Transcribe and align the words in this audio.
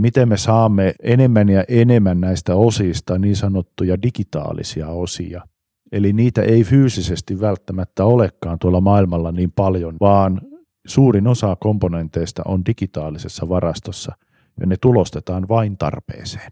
miten 0.00 0.28
me 0.28 0.36
saamme 0.36 0.94
enemmän 1.02 1.48
ja 1.48 1.64
enemmän 1.68 2.20
näistä 2.20 2.54
osista 2.54 3.18
niin 3.18 3.36
sanottuja 3.36 4.02
digitaalisia 4.02 4.88
osia. 4.88 5.42
Eli 5.92 6.12
niitä 6.12 6.42
ei 6.42 6.64
fyysisesti 6.64 7.40
välttämättä 7.40 8.04
olekaan 8.04 8.58
tuolla 8.58 8.80
maailmalla 8.80 9.32
niin 9.32 9.52
paljon, 9.52 9.96
vaan 10.00 10.40
suurin 10.86 11.26
osa 11.26 11.56
komponenteista 11.60 12.42
on 12.46 12.64
digitaalisessa 12.66 13.48
varastossa 13.48 14.12
ja 14.60 14.66
ne 14.66 14.76
tulostetaan 14.80 15.48
vain 15.48 15.78
tarpeeseen. 15.78 16.50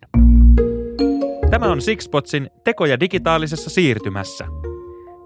Tämä 1.50 1.72
on 1.72 1.82
Sixpotsin 1.82 2.50
tekoja 2.64 3.00
digitaalisessa 3.00 3.70
siirtymässä. 3.70 4.46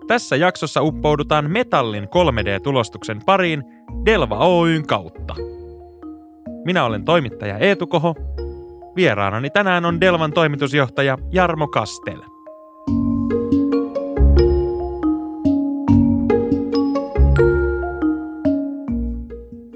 Tässä 0.07 0.37
jaksossa 0.37 0.83
uppoudutaan 0.83 1.51
metallin 1.51 2.05
3D-tulostuksen 2.05 3.21
pariin 3.27 3.64
Delva 4.05 4.48
Oyn 4.48 4.87
kautta. 4.87 5.35
Minä 6.67 6.85
olen 6.85 7.05
toimittaja 7.05 7.59
Eetu 7.59 7.87
Koho. 7.87 8.14
Vieraanani 8.96 9.51
tänään 9.51 9.85
on 9.85 10.01
Delvan 10.01 10.33
toimitusjohtaja 10.33 11.19
Jarmo 11.33 11.69
Kastel. 11.69 12.23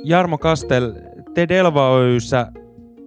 Jarmo 0.04 0.38
Kastel, 0.38 0.92
te 1.34 1.48
Delva 1.48 1.90
Oyssä 1.90 2.46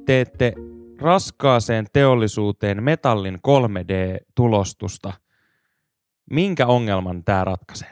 teette 0.05 0.53
raskaaseen 1.01 1.85
teollisuuteen 1.93 2.83
metallin 2.83 3.35
3D-tulostusta. 3.47 5.13
Minkä 6.31 6.67
ongelman 6.67 7.23
tämä 7.23 7.43
ratkaisee? 7.43 7.89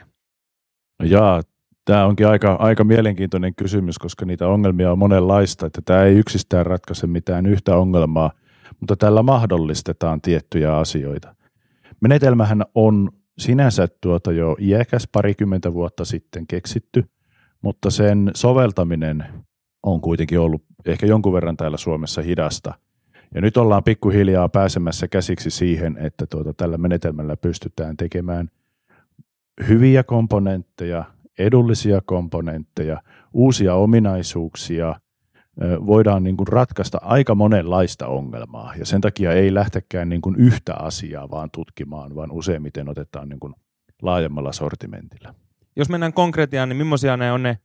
Jaa, 1.02 1.42
tämä 1.84 2.06
onkin 2.06 2.26
aika, 2.26 2.52
aika 2.52 2.84
mielenkiintoinen 2.84 3.54
kysymys, 3.54 3.98
koska 3.98 4.24
niitä 4.24 4.48
ongelmia 4.48 4.92
on 4.92 4.98
monenlaista, 4.98 5.66
että 5.66 5.82
tämä 5.84 6.02
ei 6.02 6.14
yksistään 6.14 6.66
ratkaise 6.66 7.06
mitään 7.06 7.46
yhtä 7.46 7.76
ongelmaa, 7.76 8.30
mutta 8.80 8.96
tällä 8.96 9.22
mahdollistetaan 9.22 10.20
tiettyjä 10.20 10.76
asioita. 10.76 11.34
Menetelmähän 12.00 12.62
on 12.74 13.10
sinänsä 13.38 13.88
tuota 14.00 14.32
jo 14.32 14.56
iäkäs 14.60 15.08
parikymmentä 15.12 15.72
vuotta 15.72 16.04
sitten 16.04 16.46
keksitty, 16.46 17.04
mutta 17.62 17.90
sen 17.90 18.30
soveltaminen 18.34 19.24
on 19.82 20.00
kuitenkin 20.00 20.40
ollut 20.40 20.62
ehkä 20.86 21.06
jonkun 21.06 21.32
verran 21.32 21.56
täällä 21.56 21.76
Suomessa 21.76 22.22
hidasta. 22.22 22.74
Ja 23.34 23.40
nyt 23.40 23.56
ollaan 23.56 23.84
pikkuhiljaa 23.84 24.48
pääsemässä 24.48 25.08
käsiksi 25.08 25.50
siihen, 25.50 25.96
että 25.98 26.26
tuota, 26.26 26.54
tällä 26.54 26.78
menetelmällä 26.78 27.36
pystytään 27.36 27.96
tekemään 27.96 28.48
hyviä 29.68 30.02
komponentteja, 30.02 31.04
edullisia 31.38 32.00
komponentteja, 32.04 33.02
uusia 33.32 33.74
ominaisuuksia, 33.74 34.94
voidaan 35.86 36.22
niin 36.24 36.36
kuin 36.36 36.48
ratkaista 36.48 36.98
aika 37.02 37.34
monenlaista 37.34 38.06
ongelmaa. 38.06 38.74
Ja 38.78 38.86
sen 38.86 39.00
takia 39.00 39.32
ei 39.32 39.54
lähtekään 39.54 40.08
niin 40.08 40.20
kuin 40.20 40.36
yhtä 40.36 40.74
asiaa 40.74 41.30
vaan 41.30 41.50
tutkimaan, 41.50 42.14
vaan 42.14 42.30
useimmiten 42.30 42.88
otetaan 42.88 43.28
niin 43.28 43.40
kuin 43.40 43.54
laajemmalla 44.02 44.52
sortimentilla. 44.52 45.34
Jos 45.76 45.88
mennään 45.88 46.12
konkretiaan, 46.12 46.68
niin 46.68 46.76
millaisia 46.76 47.16
ne 47.16 47.32
on 47.32 47.42
ne 47.42 47.58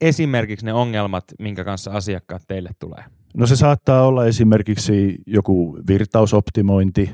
esimerkiksi 0.00 0.66
ne 0.66 0.72
ongelmat, 0.72 1.24
minkä 1.38 1.64
kanssa 1.64 1.90
asiakkaat 1.90 2.42
teille 2.48 2.70
tulee? 2.78 3.04
No 3.36 3.46
se 3.46 3.56
saattaa 3.56 4.06
olla 4.06 4.26
esimerkiksi 4.26 5.18
joku 5.26 5.78
virtausoptimointi. 5.88 7.10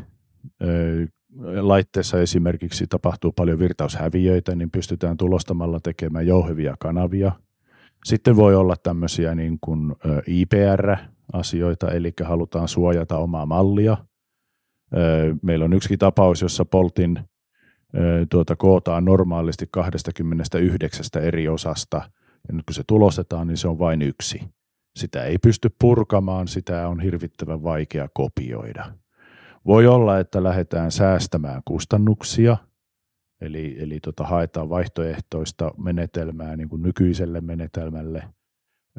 Laitteessa 1.60 2.20
esimerkiksi 2.20 2.86
tapahtuu 2.86 3.32
paljon 3.32 3.58
virtaushäviöitä, 3.58 4.54
niin 4.54 4.70
pystytään 4.70 5.16
tulostamalla 5.16 5.80
tekemään 5.80 6.26
jouhevia 6.26 6.76
kanavia. 6.78 7.32
Sitten 8.04 8.36
voi 8.36 8.54
olla 8.54 8.76
tämmöisiä 8.82 9.34
niin 9.34 9.58
kuin 9.60 9.94
IPR-asioita, 10.26 11.90
eli 11.90 12.12
halutaan 12.24 12.68
suojata 12.68 13.18
omaa 13.18 13.46
mallia. 13.46 13.96
Meillä 15.42 15.64
on 15.64 15.72
yksi 15.72 15.96
tapaus, 15.96 16.42
jossa 16.42 16.64
poltin 16.64 17.18
tuota, 18.30 18.56
kootaan 18.56 19.04
normaalisti 19.04 19.66
29 19.70 21.04
eri 21.22 21.48
osasta– 21.48 22.02
ja 22.48 22.54
nyt 22.54 22.66
kun 22.66 22.74
se 22.74 22.82
tulostetaan, 22.86 23.46
niin 23.46 23.56
se 23.56 23.68
on 23.68 23.78
vain 23.78 24.02
yksi. 24.02 24.40
Sitä 24.96 25.24
ei 25.24 25.38
pysty 25.38 25.70
purkamaan, 25.80 26.48
sitä 26.48 26.88
on 26.88 27.00
hirvittävän 27.00 27.62
vaikea 27.62 28.08
kopioida. 28.12 28.92
Voi 29.66 29.86
olla, 29.86 30.18
että 30.18 30.42
lähdetään 30.42 30.90
säästämään 30.90 31.62
kustannuksia, 31.64 32.56
eli, 33.40 33.76
eli 33.78 34.00
tota, 34.00 34.24
haetaan 34.24 34.68
vaihtoehtoista 34.68 35.74
menetelmää 35.76 36.56
niin 36.56 36.68
kuin 36.68 36.82
nykyiselle 36.82 37.40
menetelmälle, 37.40 38.22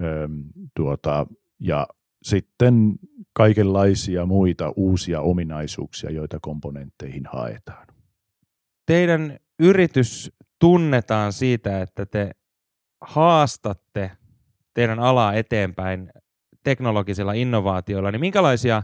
öö, 0.02 0.28
tuota, 0.76 1.28
ja 1.60 1.88
sitten 2.24 2.94
kaikenlaisia 3.34 4.26
muita 4.26 4.74
uusia 4.76 5.22
ominaisuuksia, 5.22 6.12
joita 6.12 6.38
komponentteihin 6.42 7.26
haetaan. 7.26 7.88
Teidän 8.86 9.40
yritys 9.60 10.32
tunnetaan 10.60 11.34
siitä, 11.34 11.82
että 11.82 12.06
te 12.06 12.32
haastatte 13.02 14.12
teidän 14.74 15.00
alaa 15.00 15.34
eteenpäin 15.34 16.12
teknologisilla 16.64 17.34
innovaatioilla, 17.34 18.12
niin 18.12 18.20
minkälaisia 18.20 18.84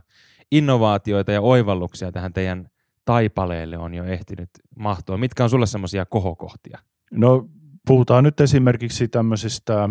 innovaatioita 0.52 1.32
ja 1.32 1.42
oivalluksia 1.42 2.12
tähän 2.12 2.34
teidän 2.34 2.70
taipaleelle 3.06 3.78
on 3.78 3.94
jo 3.94 4.04
ehtinyt 4.04 4.50
mahtua? 4.76 5.18
Mitkä 5.18 5.44
on 5.44 5.50
sulle 5.50 5.66
semmoisia 5.66 6.06
kohokohtia? 6.06 6.80
No 7.12 7.50
puhutaan 7.88 8.24
nyt 8.24 8.42
esimerkiksi 8.42 9.08
tämmöisistä 9.08 9.90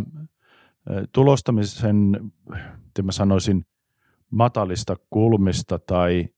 tulostamisen, 1.12 1.96
miten 2.84 3.04
mä 3.04 3.12
sanoisin, 3.12 3.66
matalista 4.30 4.96
kulmista 5.10 5.78
tai 5.78 6.28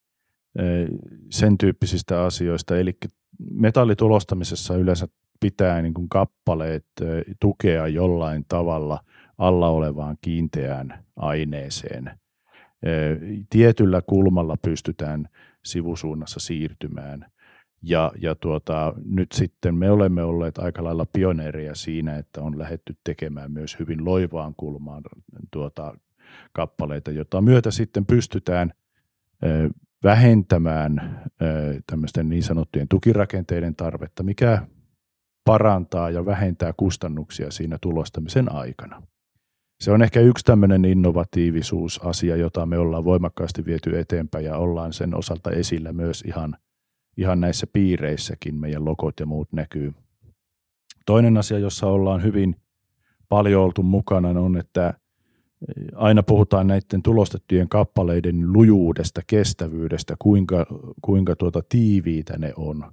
sen 1.31 1.59
tyyppisistä 1.59 2.25
asioista. 2.25 2.77
Eli 2.79 2.97
metallitulostamisessa 3.51 4.77
yleensä 4.77 5.07
pitää 5.41 5.83
niin 5.83 5.95
kuin 5.95 6.09
kappaleet 6.09 6.87
tukea 7.41 7.89
jollain 7.89 8.45
tavalla 8.49 9.01
alla 9.39 9.69
olevaan 9.69 10.17
kiinteään 10.21 11.05
aineeseen. 11.17 12.19
Tietyllä 13.51 14.03
kulmalla 14.07 14.57
pystytään 14.63 15.29
sivusuunnassa 15.65 16.41
siirtymään. 16.41 17.27
Ja, 17.83 18.13
ja 18.21 18.35
tuota, 18.35 18.95
nyt 19.05 19.33
sitten 19.33 19.75
me 19.75 19.91
olemme 19.91 20.23
olleet 20.23 20.59
aika 20.59 20.85
lailla 20.85 21.07
pioneereja 21.13 21.75
siinä, 21.75 22.17
että 22.17 22.43
on 22.43 22.59
lähetty 22.59 22.97
tekemään 23.05 23.53
myös 23.53 23.79
hyvin 23.79 24.05
loivaan 24.05 24.55
kulmaan 24.57 25.03
tuota, 25.51 25.95
kappaleita, 26.53 27.11
jota 27.11 27.41
myötä 27.41 27.71
sitten 27.71 28.07
pystytään 28.07 28.73
vähentämään 30.05 31.23
tämmöisten 31.87 32.29
niin 32.29 32.43
sanottujen 32.43 32.89
tukirakenteiden 32.89 33.77
tarvetta, 33.77 34.23
mikä 34.23 34.67
parantaa 35.45 36.11
ja 36.11 36.27
vähentää 36.27 36.73
kustannuksia 36.77 37.51
siinä 37.51 37.79
tulostamisen 37.81 38.53
aikana. 38.53 39.03
Se 39.85 39.91
on 39.91 40.03
ehkä 40.03 40.21
yksi 40.21 40.45
tämmöinen 40.45 40.85
innovatiivisuusasia, 40.85 42.37
jota 42.37 42.67
me 42.67 42.79
ollaan 42.79 43.05
voimakkaasti 43.05 43.65
viety 43.65 43.99
eteenpäin 43.99 44.45
ja 44.45 44.57
ollaan 44.57 44.93
sen 44.93 45.17
osalta 45.17 45.51
esillä 45.51 45.93
myös 45.93 46.23
ihan, 46.27 46.57
ihan 47.17 47.41
näissä 47.41 47.67
piireissäkin 47.73 48.55
meidän 48.55 48.85
logot 48.85 49.21
ja 49.21 49.27
muut 49.27 49.53
näkyy. 49.53 49.93
Toinen 51.07 51.37
asia, 51.37 51.59
jossa 51.59 51.87
ollaan 51.87 52.23
hyvin 52.23 52.57
paljon 53.29 53.65
oltu 53.65 53.83
mukana, 53.83 54.29
on, 54.29 54.57
että 54.57 54.95
aina 55.95 56.23
puhutaan 56.23 56.67
näiden 56.67 57.03
tulostettujen 57.03 57.69
kappaleiden 57.69 58.53
lujuudesta, 58.53 59.21
kestävyydestä, 59.27 60.17
kuinka, 60.19 60.67
kuinka 61.03 61.37
tuota 61.37 61.63
tiiviitä 61.69 62.39
ne 62.39 62.53
on– 62.57 62.85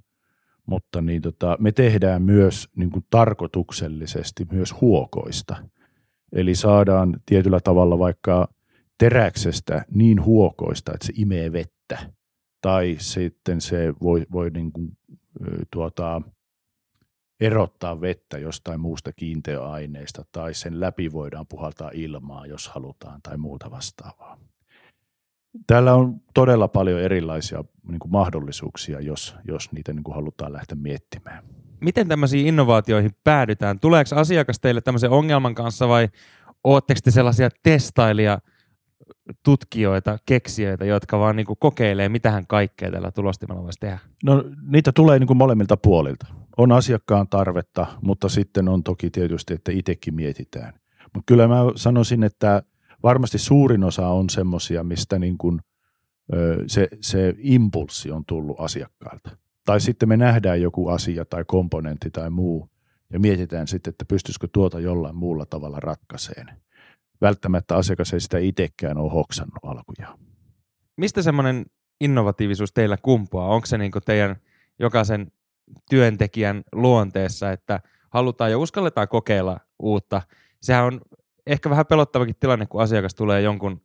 mutta 0.66 1.00
niin 1.00 1.22
tota, 1.22 1.56
me 1.60 1.72
tehdään 1.72 2.22
myös 2.22 2.68
niin 2.76 2.90
kuin 2.90 3.04
tarkoituksellisesti 3.10 4.46
myös 4.52 4.80
huokoista. 4.80 5.56
Eli 6.32 6.54
saadaan 6.54 7.20
tietyllä 7.26 7.60
tavalla 7.60 7.98
vaikka 7.98 8.48
teräksestä 8.98 9.84
niin 9.90 10.24
huokoista, 10.24 10.92
että 10.94 11.06
se 11.06 11.12
imee 11.16 11.52
vettä, 11.52 12.12
tai 12.60 12.96
sitten 12.98 13.60
se 13.60 13.94
voi, 14.02 14.26
voi 14.32 14.50
niin 14.50 14.72
kuin, 14.72 14.98
tuota, 15.70 16.22
erottaa 17.40 18.00
vettä 18.00 18.38
jostain 18.38 18.80
muusta 18.80 19.12
kiinteäaineesta, 19.12 20.24
tai 20.32 20.54
sen 20.54 20.80
läpi 20.80 21.12
voidaan 21.12 21.46
puhaltaa 21.46 21.90
ilmaa, 21.94 22.46
jos 22.46 22.68
halutaan, 22.68 23.20
tai 23.22 23.36
muuta 23.36 23.70
vastaavaa. 23.70 24.38
Täällä 25.66 25.94
on 25.94 26.20
todella 26.34 26.68
paljon 26.68 27.00
erilaisia 27.00 27.64
niin 27.88 27.98
kuin 27.98 28.12
mahdollisuuksia, 28.12 29.00
jos, 29.00 29.36
jos 29.44 29.72
niitä 29.72 29.92
niin 29.92 30.04
kuin 30.04 30.14
halutaan 30.14 30.52
lähteä 30.52 30.76
miettimään. 30.80 31.44
Miten 31.82 32.08
tämmöisiin 32.08 32.46
innovaatioihin 32.46 33.10
päädytään? 33.24 33.80
Tuleeko 33.80 34.16
asiakas 34.16 34.60
teille 34.60 34.80
tämmöisen 34.80 35.10
ongelman 35.10 35.54
kanssa 35.54 35.88
vai 35.88 36.08
ootteko 36.64 37.00
te 37.04 37.10
sellaisia 37.10 37.48
testailija 37.62 38.38
tutkijoita, 39.42 40.18
keksijöitä, 40.26 40.84
jotka 40.84 41.18
vaan 41.18 41.36
niin 41.36 41.46
kuin 41.46 41.56
kokeilee, 41.60 42.08
mitähän 42.08 42.46
kaikkea 42.46 42.90
tällä 42.90 43.10
tulostimella 43.10 43.62
voisi 43.62 43.80
tehdä? 43.80 43.98
No 44.24 44.44
niitä 44.66 44.92
tulee 44.92 45.18
niin 45.18 45.26
kuin 45.26 45.36
molemmilta 45.36 45.76
puolilta. 45.76 46.26
On 46.56 46.72
asiakkaan 46.72 47.28
tarvetta, 47.28 47.86
mutta 48.02 48.28
sitten 48.28 48.68
on 48.68 48.82
toki 48.82 49.10
tietysti, 49.10 49.54
että 49.54 49.72
itsekin 49.72 50.14
mietitään. 50.14 50.72
Mutta 51.14 51.26
kyllä 51.26 51.48
mä 51.48 51.56
sanoisin, 51.76 52.22
että 52.24 52.62
varmasti 53.02 53.38
suurin 53.38 53.84
osa 53.84 54.08
on 54.08 54.30
semmoisia, 54.30 54.84
mistä 54.84 55.18
niin 55.18 55.38
kuin, 55.38 55.60
se, 56.66 56.88
se 57.00 57.34
impulssi 57.38 58.10
on 58.10 58.24
tullut 58.24 58.60
asiakkailta. 58.60 59.41
Tai 59.64 59.80
sitten 59.80 60.08
me 60.08 60.16
nähdään 60.16 60.62
joku 60.62 60.88
asia 60.88 61.24
tai 61.24 61.44
komponentti 61.46 62.10
tai 62.10 62.30
muu 62.30 62.68
ja 63.12 63.20
mietitään 63.20 63.66
sitten, 63.66 63.90
että 63.90 64.04
pystyisikö 64.04 64.48
tuota 64.52 64.80
jollain 64.80 65.16
muulla 65.16 65.46
tavalla 65.46 65.80
ratkaiseen. 65.80 66.46
Välttämättä 67.20 67.76
asiakas 67.76 68.12
ei 68.12 68.20
sitä 68.20 68.38
itsekään 68.38 68.98
ole 68.98 69.12
hoksannut 69.12 69.64
alkujaan. 69.64 70.18
Mistä 70.96 71.22
semmoinen 71.22 71.66
innovatiivisuus 72.00 72.72
teillä 72.72 72.96
kumpuaa? 73.02 73.48
Onko 73.48 73.66
se 73.66 73.78
niin 73.78 73.92
teidän 74.04 74.36
jokaisen 74.78 75.32
työntekijän 75.90 76.62
luonteessa, 76.72 77.52
että 77.52 77.80
halutaan 78.10 78.50
ja 78.50 78.58
uskalletaan 78.58 79.08
kokeilla 79.08 79.60
uutta? 79.78 80.22
Sehän 80.62 80.84
on 80.84 81.00
ehkä 81.46 81.70
vähän 81.70 81.86
pelottavakin 81.86 82.36
tilanne, 82.40 82.66
kun 82.66 82.82
asiakas 82.82 83.14
tulee 83.14 83.42
jonkun 83.42 83.80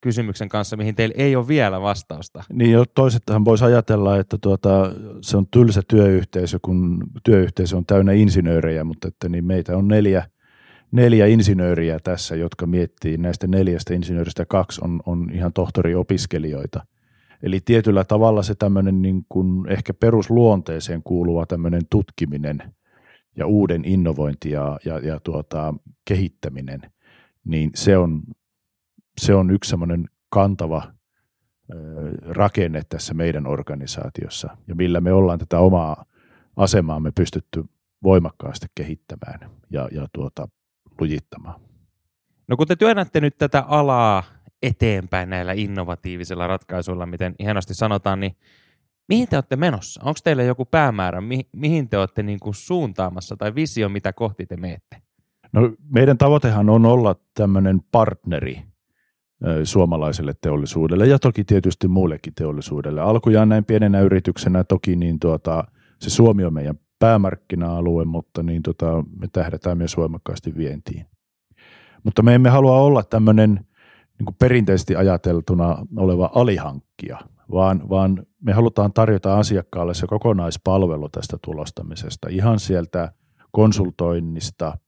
kysymyksen 0.00 0.48
kanssa, 0.48 0.76
mihin 0.76 0.94
teillä 0.94 1.14
ei 1.18 1.36
ole 1.36 1.48
vielä 1.48 1.80
vastausta. 1.80 2.44
Niin 2.52 2.72
jo 2.72 2.84
toisettahan 2.94 3.44
voisi 3.44 3.64
ajatella, 3.64 4.18
että 4.18 4.38
tuota, 4.40 4.92
se 5.20 5.36
on 5.36 5.46
tylsä 5.50 5.82
työyhteisö, 5.88 6.58
kun 6.62 7.04
työyhteisö 7.24 7.76
on 7.76 7.86
täynnä 7.86 8.12
insinöörejä, 8.12 8.84
mutta 8.84 9.08
että 9.08 9.28
niin 9.28 9.44
meitä 9.44 9.76
on 9.76 9.88
neljä, 9.88 10.26
neljä 10.92 11.26
insinööriä 11.26 11.98
tässä, 12.04 12.36
jotka 12.36 12.66
miettii 12.66 13.16
näistä 13.16 13.46
neljästä 13.46 13.94
insinööristä 13.94 14.46
kaksi 14.46 14.80
on, 14.84 15.00
on 15.06 15.30
ihan 15.32 15.52
tohtoriopiskelijoita. 15.52 16.86
Eli 17.42 17.60
tietyllä 17.64 18.04
tavalla 18.04 18.42
se 18.42 18.54
tämmöinen 18.54 19.02
niin 19.02 19.24
kuin 19.28 19.68
ehkä 19.68 19.94
perusluonteeseen 19.94 21.02
kuuluva 21.02 21.46
tämmöinen 21.46 21.82
tutkiminen 21.90 22.62
ja 23.36 23.46
uuden 23.46 23.84
innovointi 23.84 24.50
ja, 24.50 24.78
ja, 24.84 24.98
ja 24.98 25.20
tuota, 25.20 25.74
kehittäminen, 26.04 26.80
niin 27.44 27.70
se 27.74 27.96
on 27.96 28.22
se 29.18 29.34
on 29.34 29.50
yksi 29.50 29.70
semmoinen 29.70 30.08
kantava 30.28 30.82
rakenne 32.28 32.82
tässä 32.88 33.14
meidän 33.14 33.46
organisaatiossa 33.46 34.56
ja 34.68 34.74
millä 34.74 35.00
me 35.00 35.12
ollaan 35.12 35.38
tätä 35.38 35.58
omaa 35.58 36.04
asemaamme 36.56 37.12
pystytty 37.14 37.64
voimakkaasti 38.02 38.66
kehittämään 38.74 39.50
ja, 39.70 39.88
ja 39.92 40.08
tuota, 40.12 40.48
lujittamaan. 41.00 41.60
No 42.48 42.56
kun 42.56 42.66
te 42.66 42.76
työnnätte 42.76 43.20
nyt 43.20 43.38
tätä 43.38 43.60
alaa 43.60 44.22
eteenpäin 44.62 45.30
näillä 45.30 45.52
innovatiivisilla 45.52 46.46
ratkaisuilla, 46.46 47.06
miten 47.06 47.34
hienosti 47.38 47.74
sanotaan, 47.74 48.20
niin 48.20 48.36
mihin 49.08 49.28
te 49.28 49.36
olette 49.36 49.56
menossa? 49.56 50.00
Onko 50.04 50.18
teillä 50.24 50.42
joku 50.42 50.64
päämäärä, 50.64 51.20
mi- 51.20 51.48
mihin 51.52 51.88
te 51.88 51.98
olette 51.98 52.22
niin 52.22 52.40
kuin 52.40 52.54
suuntaamassa 52.54 53.36
tai 53.36 53.54
visio, 53.54 53.88
mitä 53.88 54.12
kohti 54.12 54.46
te 54.46 54.56
meette? 54.56 55.02
No, 55.52 55.72
meidän 55.94 56.18
tavoitehan 56.18 56.70
on 56.70 56.86
olla 56.86 57.16
tämmöinen 57.34 57.80
partneri 57.92 58.62
suomalaiselle 59.64 60.34
teollisuudelle 60.40 61.06
ja 61.06 61.18
toki 61.18 61.44
tietysti 61.44 61.88
muullekin 61.88 62.34
teollisuudelle. 62.34 63.00
Alkujaan 63.00 63.48
näin 63.48 63.64
pienenä 63.64 64.00
yrityksenä 64.00 64.64
toki 64.64 64.96
niin 64.96 65.20
tuota, 65.20 65.64
se 66.00 66.10
Suomi 66.10 66.44
on 66.44 66.54
meidän 66.54 66.78
päämarkkina-alue, 66.98 68.04
mutta 68.04 68.42
niin 68.42 68.62
tuota, 68.62 69.04
me 69.20 69.28
tähdätään 69.32 69.78
myös 69.78 69.96
voimakkaasti 69.96 70.56
vientiin. 70.56 71.06
Mutta 72.04 72.22
me 72.22 72.34
emme 72.34 72.48
halua 72.48 72.80
olla 72.80 73.02
tämmöinen 73.02 73.66
niin 74.18 74.36
perinteisesti 74.38 74.96
ajateltuna 74.96 75.86
oleva 75.96 76.30
alihankkija, 76.34 77.18
vaan, 77.50 77.88
vaan 77.88 78.26
me 78.42 78.52
halutaan 78.52 78.92
tarjota 78.92 79.38
asiakkaalle 79.38 79.94
se 79.94 80.06
kokonaispalvelu 80.06 81.08
tästä 81.08 81.36
tulostamisesta, 81.44 82.28
ihan 82.30 82.58
sieltä 82.58 83.12
konsultoinnista, 83.52 84.78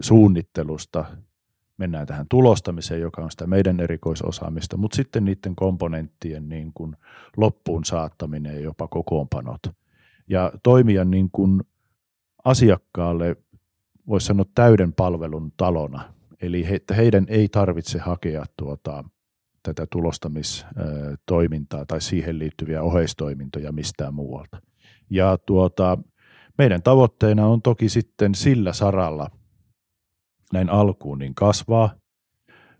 suunnittelusta, 0.00 1.04
mennään 1.78 2.06
tähän 2.06 2.26
tulostamiseen, 2.30 3.00
joka 3.00 3.22
on 3.22 3.30
sitä 3.30 3.46
meidän 3.46 3.80
erikoisosaamista, 3.80 4.76
mutta 4.76 4.96
sitten 4.96 5.24
niiden 5.24 5.56
komponenttien 5.56 6.48
niin 6.48 6.72
kuin 6.74 6.96
loppuun 7.36 7.84
saattaminen 7.84 8.54
ja 8.54 8.60
jopa 8.60 8.88
kokoonpanot. 8.88 9.60
Ja 10.28 10.52
toimia 10.62 11.04
niin 11.04 11.30
kuin 11.32 11.62
asiakkaalle, 12.44 13.36
voisi 14.08 14.26
sanoa 14.26 14.46
täyden 14.54 14.92
palvelun 14.92 15.52
talona, 15.56 16.14
eli 16.42 16.68
he, 16.68 16.74
että 16.74 16.94
heidän 16.94 17.26
ei 17.28 17.48
tarvitse 17.48 17.98
hakea 17.98 18.44
tuota, 18.56 19.04
tätä 19.62 19.86
tulostamistoimintaa 19.90 21.86
tai 21.86 22.00
siihen 22.00 22.38
liittyviä 22.38 22.82
oheistoimintoja 22.82 23.72
mistään 23.72 24.14
muualta. 24.14 24.60
Ja 25.10 25.38
tuota, 25.46 25.98
meidän 26.58 26.82
tavoitteena 26.82 27.46
on 27.46 27.62
toki 27.62 27.88
sitten 27.88 28.34
sillä 28.34 28.72
saralla– 28.72 29.30
näin 30.52 30.70
alkuun 30.70 31.18
niin 31.18 31.34
kasvaa. 31.34 31.94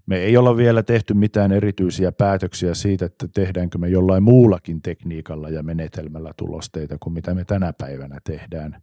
Me 0.07 0.17
ei 0.17 0.37
olla 0.37 0.57
vielä 0.57 0.83
tehty 0.83 1.15
mitään 1.15 1.53
erityisiä 1.53 2.13
päätöksiä 2.13 2.75
siitä, 2.75 3.05
että 3.05 3.29
tehdäänkö 3.35 3.79
me 3.79 3.89
jollain 3.89 4.23
muullakin 4.23 4.83
tekniikalla 4.83 5.49
ja 5.49 5.63
menetelmällä 5.63 6.33
tulosteita 6.37 6.97
kuin 7.01 7.13
mitä 7.13 7.35
me 7.35 7.45
tänä 7.45 7.73
päivänä 7.73 8.19
tehdään. 8.25 8.83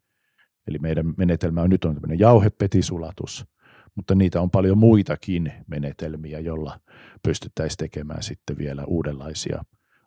Eli 0.67 0.79
meidän 0.79 1.13
menetelmä 1.17 1.61
on 1.61 1.69
nyt 1.69 1.85
on 1.85 1.93
tämmöinen 1.93 2.19
jauhepetisulatus, 2.19 3.45
mutta 3.95 4.15
niitä 4.15 4.41
on 4.41 4.51
paljon 4.51 4.77
muitakin 4.77 5.53
menetelmiä, 5.67 6.39
jolla 6.39 6.79
pystyttäisiin 7.23 7.77
tekemään 7.77 8.23
sitten 8.23 8.57
vielä 8.57 8.83
uudenlaisia 8.87 9.63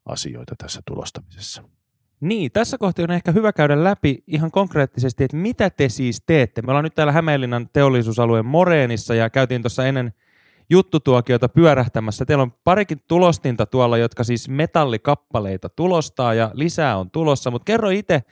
asioita 0.07 0.55
tässä 0.59 0.81
tulostamisessa. 0.87 1.76
Niin, 2.21 2.53
tässä 2.53 2.79
kohtaa 2.79 3.03
on 3.03 3.11
ehkä 3.11 3.33
hyvä 3.33 3.53
käydä 3.53 3.85
läpi 3.85 4.25
ihan 4.27 4.51
konkreettisesti, 4.51 5.25
että 5.25 5.37
mitä 5.37 5.71
te 5.71 5.89
siis 5.89 6.23
teette. 6.27 6.63
Me 6.63 6.71
ollaan 6.71 6.85
nyt 6.85 6.95
täällä 6.95 7.13
Hämeenlinnan 7.13 7.69
teollisuusalueen 7.73 8.47
Moreenissa 8.47 9.15
ja 9.15 9.31
käytiin 9.31 9.63
tuossa 9.63 9.87
ennen 9.87 10.13
juttutuokiota 10.71 11.49
pyörähtämässä. 11.49 12.25
Teillä 12.25 12.43
on 12.43 12.53
parikin 12.65 13.01
tulostinta 13.09 13.67
tuolla, 13.67 13.99
jotka 13.99 14.25
siis 14.25 14.49
metallikappaleita 14.49 15.69
tulostaa 15.69 16.35
ja 16.35 16.51
lisää 16.55 16.99
on 16.99 17.11
tulossa, 17.11 17.51
mutta 17.51 17.65
kerro 17.65 17.91
itse, 17.91 18.23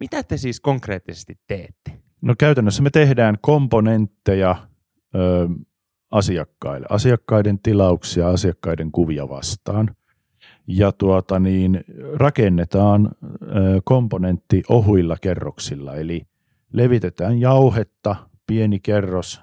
mitä 0.00 0.22
te 0.22 0.36
siis 0.36 0.60
konkreettisesti 0.60 1.38
teette? 1.46 1.92
No 2.22 2.34
käytännössä 2.38 2.82
me 2.82 2.90
tehdään 2.90 3.38
komponentteja 3.40 4.56
ö, 5.14 5.48
asiakkaille, 6.10 6.86
asiakkaiden 6.90 7.58
tilauksia, 7.58 8.28
asiakkaiden 8.28 8.92
kuvia 8.92 9.28
vastaan 9.28 9.96
ja 10.66 10.92
tuota 10.92 11.38
niin, 11.38 11.84
rakennetaan 12.14 13.10
komponentti 13.84 14.62
ohuilla 14.68 15.16
kerroksilla, 15.20 15.94
eli 15.94 16.26
levitetään 16.72 17.40
jauhetta, 17.40 18.16
pieni 18.46 18.80
kerros, 18.80 19.40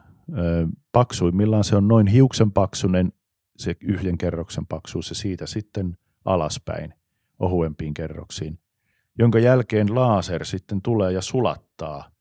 paksuimmillaan 0.92 1.64
se 1.64 1.76
on 1.76 1.88
noin 1.88 2.08
hiuksen 2.08 2.52
paksunen, 2.52 3.14
se 3.58 3.76
yhden 3.82 4.18
kerroksen 4.18 4.66
paksuus 4.66 5.10
ja 5.10 5.16
siitä 5.16 5.46
sitten 5.46 5.98
alaspäin 6.26 6.94
ohuempiin 7.40 7.94
kerroksiin, 7.94 8.60
jonka 9.20 9.40
jälkeen 9.40 9.96
laser 9.96 10.46
sitten 10.46 10.82
tulee 10.82 11.12
ja 11.12 11.22
sulattaa 11.22 12.12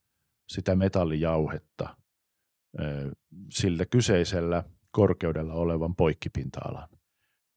sitä 0.47 0.75
metallijauhetta 0.75 1.97
sillä 3.51 3.85
kyseisellä 3.85 4.63
korkeudella 4.91 5.53
olevan 5.53 5.95
poikkipinta-alan. 5.95 6.89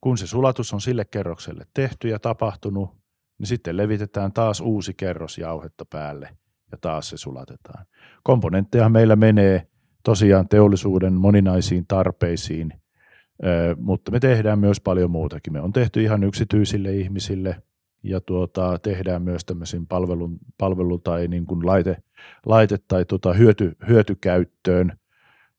Kun 0.01 0.19
se 0.19 0.27
sulatus 0.27 0.75
on 0.75 0.81
sille 0.81 1.05
kerrokselle 1.05 1.65
tehty 1.75 2.09
ja 2.09 2.19
tapahtunut, 2.19 2.91
niin 3.39 3.47
sitten 3.47 3.77
levitetään 3.77 4.33
taas 4.33 4.61
uusi 4.61 4.95
kerros 4.95 5.39
jauhetta 5.39 5.85
päälle 5.85 6.37
ja 6.73 6.79
taas 6.81 7.09
se 7.09 7.17
sulatetaan. 7.17 7.87
Komponentteja 8.23 8.89
meillä 8.89 9.17
menee 9.17 9.67
tosiaan 10.05 10.49
teollisuuden 10.49 11.13
moninaisiin 11.13 11.85
tarpeisiin, 11.89 12.73
mutta 13.77 14.11
me 14.11 14.21
tehdään 14.21 14.59
myös 14.59 14.81
paljon 14.81 15.11
muutakin. 15.11 15.53
Me 15.53 15.61
on 15.61 15.73
tehty 15.73 16.03
ihan 16.03 16.25
yksityisille 16.25 16.93
ihmisille 16.93 17.63
ja 18.03 18.21
tuota, 18.21 18.79
tehdään 18.79 19.23
myös 19.23 19.45
tämmöisiin 19.45 19.87
palvelun, 19.87 20.39
palvelu- 20.59 20.99
tai 20.99 21.29
niin 21.29 21.47
kuin 21.47 21.67
laite, 21.67 21.97
laite 22.47 22.77
tai 22.89 23.05
tuota 23.05 23.33
hyöty, 23.33 23.77
hyötykäyttöön 23.89 25.00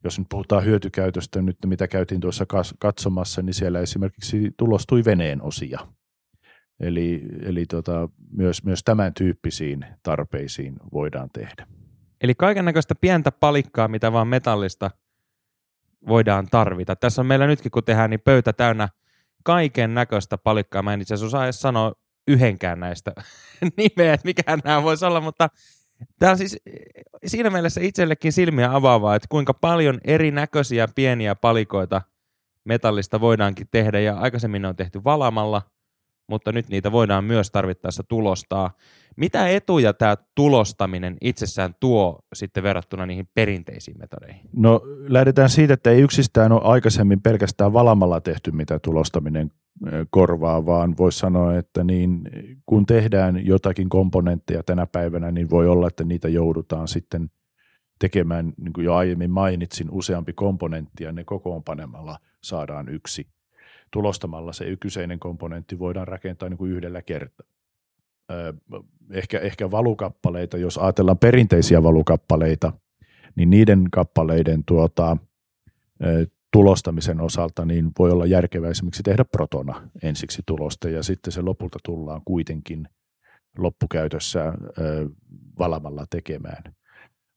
jos 0.04 0.20
nyt 0.20 0.30
puhutaan 0.30 0.66
hyötykäytöstä 0.66 1.42
nyt, 1.42 1.58
mitä 1.66 1.88
käytiin 1.88 2.22
tuossa 2.22 2.46
katsomassa, 2.80 3.42
niin 3.42 3.54
siellä 3.54 3.80
esimerkiksi 3.80 4.52
tulostui 4.58 5.06
veneen 5.06 5.42
osia. 5.42 5.80
Eli, 6.80 7.26
eli 7.42 7.66
tota, 7.66 8.10
myös, 8.32 8.64
myös 8.64 8.84
tämän 8.84 9.14
tyyppisiin 9.14 9.86
tarpeisiin 10.04 10.76
voidaan 10.94 11.30
tehdä. 11.34 11.68
Eli 12.22 12.36
kaiken 12.36 12.66
näköistä 12.66 12.96
pientä 12.96 13.32
palikkaa, 13.32 13.88
mitä 13.88 14.12
vaan 14.12 14.28
metallista 14.28 14.92
voidaan 16.08 16.48
tarvita. 16.52 16.96
Tässä 16.96 17.22
on 17.22 17.26
meillä 17.26 17.48
nytkin, 17.48 17.72
kun 17.72 17.84
tehdään, 17.84 18.10
niin 18.10 18.20
pöytä 18.20 18.54
täynnä 18.54 18.90
kaiken 19.44 19.94
näköistä 19.94 20.38
palikkaa. 20.38 20.84
Mä 20.84 20.94
en 20.94 21.02
itse 21.02 21.14
asiassa 21.14 21.38
osaa 21.38 21.46
edes 21.46 21.62
sanoa 21.62 21.94
yhdenkään 22.28 22.80
näistä 22.80 23.12
nimeä, 23.78 24.14
että 24.14 24.28
mikä 24.28 24.58
nämä 24.64 24.84
voisi 24.84 25.06
olla, 25.06 25.22
mutta 25.22 25.50
Tämä 26.20 26.32
on 26.32 26.38
siis 26.38 26.58
siinä 27.26 27.50
mielessä 27.50 27.82
itsellekin 27.82 28.32
silmiä 28.34 28.76
avaavaa, 28.76 29.16
että 29.16 29.28
kuinka 29.30 29.54
paljon 29.54 30.00
erinäköisiä 30.04 30.88
pieniä 30.96 31.36
palikoita 31.36 32.02
metallista 32.66 33.22
voidaankin 33.22 33.68
tehdä, 33.72 34.00
ja 34.00 34.18
aikaisemmin 34.18 34.62
ne 34.62 34.68
on 34.68 34.76
tehty 34.76 35.04
valamalla, 35.04 35.62
mutta 36.28 36.52
nyt 36.52 36.70
niitä 36.70 36.92
voidaan 36.92 37.24
myös 37.24 37.52
tarvittaessa 37.52 38.04
tulostaa. 38.04 38.72
Mitä 39.18 39.48
etuja 39.48 39.94
tämä 39.94 40.18
tulostaminen 40.36 41.18
itsessään 41.22 41.76
tuo 41.80 42.20
sitten 42.34 42.64
verrattuna 42.64 43.06
niihin 43.06 43.28
perinteisiin 43.34 43.98
metodeihin? 44.00 44.50
No 44.56 44.82
lähdetään 45.08 45.50
siitä, 45.50 45.74
että 45.74 45.90
ei 45.90 46.02
yksistään 46.02 46.52
ole 46.52 46.62
aikaisemmin 46.64 47.22
pelkästään 47.22 47.74
valamalla 47.74 48.22
tehty, 48.22 48.52
mitä 48.52 48.80
tulostaminen 48.80 49.52
korvaa, 50.10 50.66
vaan 50.66 50.98
voisi 50.98 51.20
sanoa, 51.20 51.58
että 51.58 51.84
niin, 51.84 52.22
kun 52.66 52.86
tehdään 52.86 53.46
jotakin 53.46 53.90
komponentteja 53.90 54.64
tänä 54.64 54.88
päivänä, 54.88 55.32
niin 55.32 55.50
voi 55.50 55.68
olla, 55.68 55.88
että 55.88 56.04
niitä 56.04 56.30
joudutaan 56.30 56.88
sitten 56.88 57.32
tekemään, 58.00 58.54
niin 58.58 58.74
kuin 58.74 58.86
jo 58.86 58.96
aiemmin 58.96 59.32
mainitsin, 59.32 59.88
useampi 59.92 60.34
komponentti 60.34 61.04
ja 61.04 61.12
ne 61.12 61.24
kokoonpanemalla 61.24 62.20
saadaan 62.44 62.90
yksi. 62.90 63.28
Tulostamalla 63.92 64.54
se 64.54 64.78
kyseinen 64.80 65.20
komponentti 65.20 65.80
voidaan 65.80 66.08
rakentaa 66.08 66.50
niin 66.50 66.58
kuin 66.58 66.72
yhdellä 66.72 67.02
kertaa. 67.02 67.48
Ehkä, 69.10 69.40
ehkä 69.40 69.72
valukappaleita, 69.72 70.58
jos 70.58 70.78
ajatellaan 70.78 71.18
perinteisiä 71.18 71.84
valukappaleita, 71.84 72.74
niin 73.36 73.50
niiden 73.50 73.88
kappaleiden 73.92 74.64
tuota, 74.66 75.18
tulostamisen 76.52 77.22
osalta 77.22 77.66
niin 77.66 77.92
voi 78.00 78.12
olla 78.12 78.26
järkevää 78.26 78.70
esimerkiksi 78.70 79.04
tehdä 79.04 79.26
protona 79.26 79.90
ensiksi 80.04 80.42
tulosta 80.46 80.90
ja 80.90 81.04
sitten 81.04 81.34
se 81.34 81.42
lopulta 81.42 81.80
tullaan 81.84 82.22
kuitenkin 82.26 82.88
loppukäytössä 83.58 84.54
valamalla 85.60 86.06
tekemään. 86.10 86.64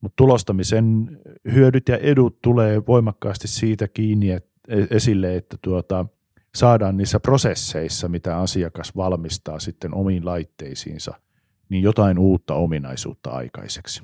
Mutta 0.00 0.16
tulostamisen 0.16 1.18
hyödyt 1.52 1.88
ja 1.88 1.98
edut 1.98 2.38
tulee 2.42 2.82
voimakkaasti 2.86 3.48
siitä 3.48 3.88
kiinni 3.88 4.30
et, 4.30 4.46
e, 4.68 4.86
esille, 4.90 5.36
että 5.36 5.56
tuota, 5.62 6.06
saadaan 6.54 6.96
niissä 6.96 7.20
prosesseissa, 7.20 8.08
mitä 8.08 8.38
asiakas 8.38 8.96
valmistaa 8.96 9.58
sitten 9.58 9.94
omiin 9.94 10.26
laitteisiinsa, 10.26 11.14
niin 11.68 11.82
jotain 11.82 12.18
uutta 12.18 12.54
ominaisuutta 12.54 13.30
aikaiseksi. 13.30 14.02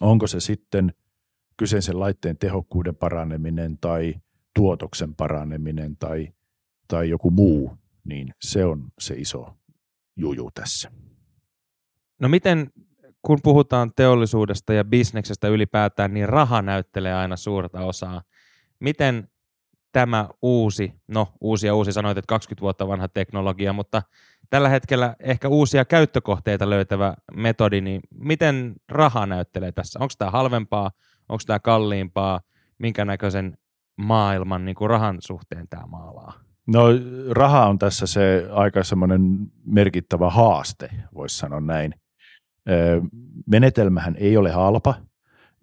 Onko 0.00 0.26
se 0.26 0.40
sitten 0.40 0.92
kyseisen 1.62 2.00
laitteen 2.00 2.38
tehokkuuden 2.38 2.96
paraneminen 2.96 3.78
tai 3.78 4.14
tuotoksen 4.54 5.14
paraneminen 5.14 5.96
tai, 5.96 6.28
tai 6.88 7.10
joku 7.10 7.30
muu, 7.30 7.78
niin 8.04 8.34
se 8.40 8.64
on 8.64 8.84
se 8.98 9.14
iso 9.14 9.56
juju 10.16 10.50
tässä. 10.54 10.90
No 12.20 12.28
miten, 12.28 12.70
kun 13.22 13.38
puhutaan 13.42 13.90
teollisuudesta 13.96 14.72
ja 14.72 14.84
bisneksestä 14.84 15.48
ylipäätään, 15.48 16.14
niin 16.14 16.28
raha 16.28 16.62
näyttelee 16.62 17.14
aina 17.14 17.36
suurta 17.36 17.84
osaa. 17.84 18.22
Miten 18.80 19.28
tämä 19.92 20.28
uusi, 20.42 20.92
no 21.08 21.32
uusi 21.40 21.66
ja 21.66 21.74
uusi 21.74 21.92
sanoit, 21.92 22.18
että 22.18 22.28
20 22.28 22.62
vuotta 22.62 22.88
vanha 22.88 23.08
teknologia, 23.08 23.72
mutta 23.72 24.02
tällä 24.50 24.68
hetkellä 24.68 25.16
ehkä 25.20 25.48
uusia 25.48 25.84
käyttökohteita 25.84 26.70
löytävä 26.70 27.14
metodi, 27.36 27.80
niin 27.80 28.00
miten 28.14 28.74
raha 28.88 29.26
näyttelee 29.26 29.72
tässä? 29.72 29.98
Onko 29.98 30.14
tämä 30.18 30.30
halvempaa, 30.30 30.90
onko 31.32 31.42
tämä 31.46 31.58
kalliimpaa, 31.58 32.40
minkä 32.78 33.04
näköisen 33.04 33.56
maailman 33.96 34.64
niin 34.64 34.74
kuin 34.74 34.90
rahan 34.90 35.16
suhteen 35.20 35.68
tämä 35.68 35.86
maalaa? 35.86 36.32
No 36.66 36.84
raha 37.30 37.66
on 37.66 37.78
tässä 37.78 38.06
se 38.06 38.48
aika 38.52 38.84
semmoinen 38.84 39.22
merkittävä 39.66 40.30
haaste, 40.30 40.90
voisi 41.14 41.38
sanoa 41.38 41.60
näin. 41.60 41.94
Menetelmähän 43.46 44.16
ei 44.16 44.36
ole 44.36 44.50
halpa, 44.50 44.94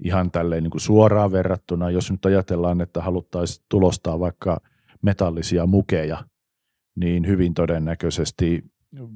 ihan 0.04 0.32
tälleen 0.32 0.64
niin 0.64 0.72
kuin 0.72 0.82
suoraan 0.82 1.32
verrattuna. 1.32 1.90
Jos 1.90 2.12
nyt 2.12 2.26
ajatellaan, 2.26 2.82
että 2.82 3.02
haluttaisiin 3.02 3.66
tulostaa 3.70 4.20
vaikka 4.20 4.62
metallisia 5.02 5.66
mukeja, 5.66 6.24
niin 6.96 7.28
hyvin 7.28 7.54
todennäköisesti 7.54 8.64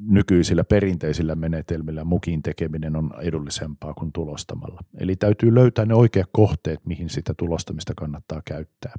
nykyisillä 0.08 0.63
perinteisillä 0.63 1.36
menetelmillä 1.36 2.03
mukin 2.03 2.44
tekeminen 2.44 2.96
on 2.96 3.13
edullisempaa 3.22 3.94
kuin 3.94 4.12
tulostamalla. 4.12 4.80
Eli 4.98 5.15
täytyy 5.15 5.56
löytää 5.56 5.86
ne 5.86 5.94
oikeat 5.94 6.30
kohteet, 6.32 6.86
mihin 6.86 7.10
sitä 7.10 7.34
tulostamista 7.38 7.94
kannattaa 7.98 8.42
käyttää. 8.46 8.94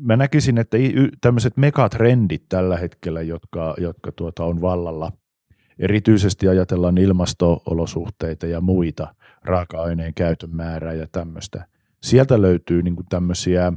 Mä 0.00 0.16
näkisin, 0.16 0.58
että 0.58 0.76
tämmöiset 1.20 1.56
megatrendit 1.56 2.44
tällä 2.48 2.76
hetkellä, 2.76 3.22
jotka, 3.22 3.74
jotka 3.78 4.12
tuota 4.12 4.44
on 4.44 4.60
vallalla, 4.60 5.12
erityisesti 5.78 6.48
ajatellaan 6.48 6.98
ilmastoolosuhteita 6.98 8.46
ja 8.46 8.60
muita, 8.60 9.14
raaka-aineen 9.44 10.14
käytön 10.14 10.56
määrää 10.56 10.94
ja 10.94 11.06
tämmöistä. 11.12 11.66
Sieltä 12.02 12.42
löytyy 12.42 12.82
niin 12.82 12.96
tämmöisiä 13.08 13.72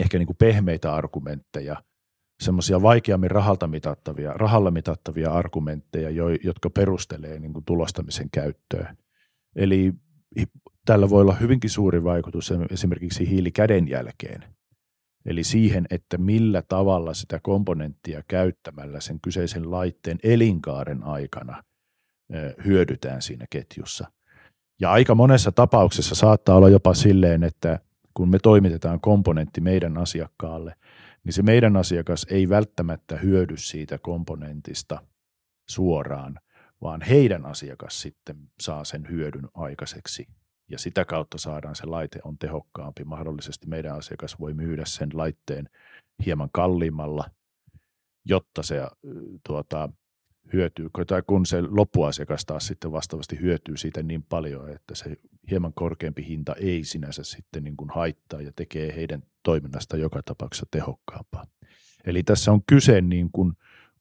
ehkä 0.00 0.18
niin 0.18 0.28
pehmeitä 0.38 0.94
argumentteja– 0.94 1.76
semmoisia 2.40 2.82
vaikeammin 2.82 3.30
rahalta 3.30 3.66
mitattavia, 3.66 4.32
rahalla 4.32 4.70
mitattavia 4.70 5.32
argumentteja, 5.32 6.10
jo, 6.10 6.28
jotka 6.28 6.70
perustelee 6.70 7.38
niin 7.38 7.52
kuin 7.52 7.64
tulostamisen 7.64 8.30
käyttöä. 8.30 8.96
Eli 9.56 9.92
tällä 10.84 11.10
voi 11.10 11.22
olla 11.22 11.34
hyvinkin 11.34 11.70
suuri 11.70 12.04
vaikutus 12.04 12.52
esimerkiksi 12.70 13.30
hiilikädenjälkeen. 13.30 14.44
Eli 15.26 15.44
siihen, 15.44 15.86
että 15.90 16.18
millä 16.18 16.62
tavalla 16.62 17.14
sitä 17.14 17.40
komponenttia 17.42 18.22
käyttämällä 18.28 19.00
sen 19.00 19.20
kyseisen 19.20 19.70
laitteen 19.70 20.18
elinkaaren 20.22 21.04
aikana 21.04 21.64
hyödytään 22.64 23.22
siinä 23.22 23.46
ketjussa. 23.50 24.10
Ja 24.80 24.90
aika 24.90 25.14
monessa 25.14 25.52
tapauksessa 25.52 26.14
saattaa 26.14 26.56
olla 26.56 26.68
jopa 26.68 26.94
silleen, 26.94 27.44
että 27.44 27.78
kun 28.14 28.28
me 28.28 28.38
toimitetaan 28.38 29.00
komponentti 29.00 29.60
meidän 29.60 29.98
asiakkaalle, 29.98 30.74
niin 31.24 31.32
se 31.32 31.42
meidän 31.42 31.76
asiakas 31.76 32.26
ei 32.30 32.48
välttämättä 32.48 33.16
hyödy 33.16 33.56
siitä 33.56 33.98
komponentista 33.98 35.06
suoraan, 35.68 36.40
vaan 36.82 37.02
heidän 37.02 37.46
asiakas 37.46 38.02
sitten 38.02 38.36
saa 38.60 38.84
sen 38.84 39.08
hyödyn 39.08 39.48
aikaiseksi. 39.54 40.26
Ja 40.70 40.78
sitä 40.78 41.04
kautta 41.04 41.38
saadaan 41.38 41.76
se 41.76 41.86
laite 41.86 42.18
on 42.24 42.38
tehokkaampi. 42.38 43.04
Mahdollisesti 43.04 43.66
meidän 43.66 43.96
asiakas 43.96 44.40
voi 44.40 44.54
myydä 44.54 44.84
sen 44.84 45.08
laitteen 45.14 45.68
hieman 46.26 46.48
kalliimmalla, 46.52 47.30
jotta 48.24 48.62
se 48.62 48.82
tuota, 49.46 49.88
hyötyy, 50.52 50.90
tai 51.06 51.22
kun 51.26 51.46
se 51.46 51.60
loppuasiakas 51.60 52.44
taas 52.44 52.66
sitten 52.66 52.92
vastaavasti 52.92 53.40
hyötyy 53.40 53.76
siitä 53.76 54.02
niin 54.02 54.22
paljon, 54.22 54.70
että 54.70 54.94
se 54.94 55.16
hieman 55.50 55.72
korkeampi 55.74 56.26
hinta 56.26 56.54
ei 56.54 56.84
sinänsä 56.84 57.24
sitten 57.24 57.64
niin 57.64 57.76
kuin 57.76 57.90
haittaa 57.90 58.40
ja 58.40 58.52
tekee 58.56 58.96
heidän 58.96 59.22
toiminnasta 59.42 59.96
joka 59.96 60.22
tapauksessa 60.22 60.66
tehokkaampaa. 60.70 61.44
Eli 62.04 62.22
tässä 62.22 62.52
on 62.52 62.60
kyse 62.66 63.00
niin 63.00 63.30
kuin 63.32 63.52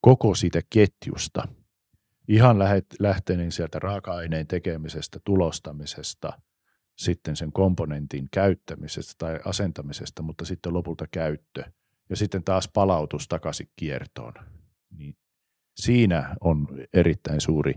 koko 0.02 0.36
siitä 0.36 0.62
ketjusta, 0.70 1.48
ihan 2.28 2.60
lähteneen 3.00 3.52
sieltä 3.52 3.80
raaka-aineen 3.80 4.48
tekemisestä, 4.48 5.20
tulostamisesta, 5.24 6.34
sitten 6.96 7.36
sen 7.36 7.52
komponentin 7.52 8.28
käyttämisestä 8.32 9.14
tai 9.18 9.40
asentamisesta, 9.46 10.22
mutta 10.22 10.46
sitten 10.46 10.74
lopulta 10.74 11.06
käyttö 11.12 11.64
ja 12.10 12.16
sitten 12.16 12.44
taas 12.44 12.70
palautus 12.74 13.28
takaisin 13.28 13.70
kiertoon. 13.76 14.34
Niin 14.98 15.16
siinä 15.76 16.36
on 16.42 16.68
erittäin 16.94 17.42
suuri 17.42 17.74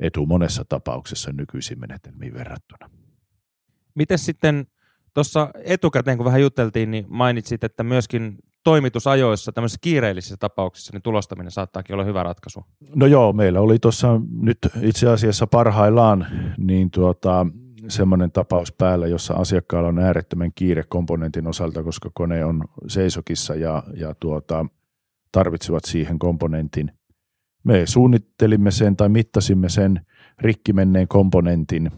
etu 0.00 0.26
monessa 0.26 0.64
tapauksessa 0.68 1.32
nykyisiin 1.32 1.80
menetelmiin 1.80 2.34
verrattuna. 2.34 2.90
Miten 3.94 4.18
sitten 4.18 4.66
tuossa 5.14 5.50
etukäteen, 5.64 6.16
kun 6.16 6.24
vähän 6.24 6.40
juteltiin, 6.40 6.90
niin 6.90 7.06
mainitsit, 7.08 7.64
että 7.64 7.82
myöskin 7.84 8.38
toimitusajoissa, 8.64 9.52
tämmöisissä 9.52 9.78
kiireellisissä 9.80 10.36
tapauksissa, 10.40 10.92
niin 10.92 11.02
tulostaminen 11.02 11.50
saattaakin 11.50 11.94
olla 11.94 12.04
hyvä 12.04 12.22
ratkaisu. 12.22 12.64
No 12.94 13.06
joo, 13.06 13.32
meillä 13.32 13.60
oli 13.60 13.78
tuossa 13.78 14.20
nyt 14.40 14.58
itse 14.82 15.08
asiassa 15.08 15.46
parhaillaan 15.46 16.26
niin 16.58 16.90
tuota, 16.90 17.46
semmoinen 17.88 18.32
tapaus 18.32 18.72
päällä, 18.72 19.06
jossa 19.06 19.34
asiakkaalla 19.34 19.88
on 19.88 19.98
äärettömän 19.98 20.52
kiire 20.54 20.82
komponentin 20.88 21.46
osalta, 21.46 21.82
koska 21.82 22.10
kone 22.14 22.44
on 22.44 22.64
seisokissa 22.88 23.54
ja, 23.54 23.82
ja 23.94 24.14
tuota, 24.20 24.66
tarvitsevat 25.32 25.84
siihen 25.84 26.18
komponentin 26.18 26.92
me 27.68 27.86
suunnittelimme 27.86 28.70
sen 28.70 28.96
tai 28.96 29.08
mittasimme 29.08 29.68
sen 29.68 30.06
rikki 30.38 30.72
menneen 30.72 31.08
komponentin. 31.08 31.90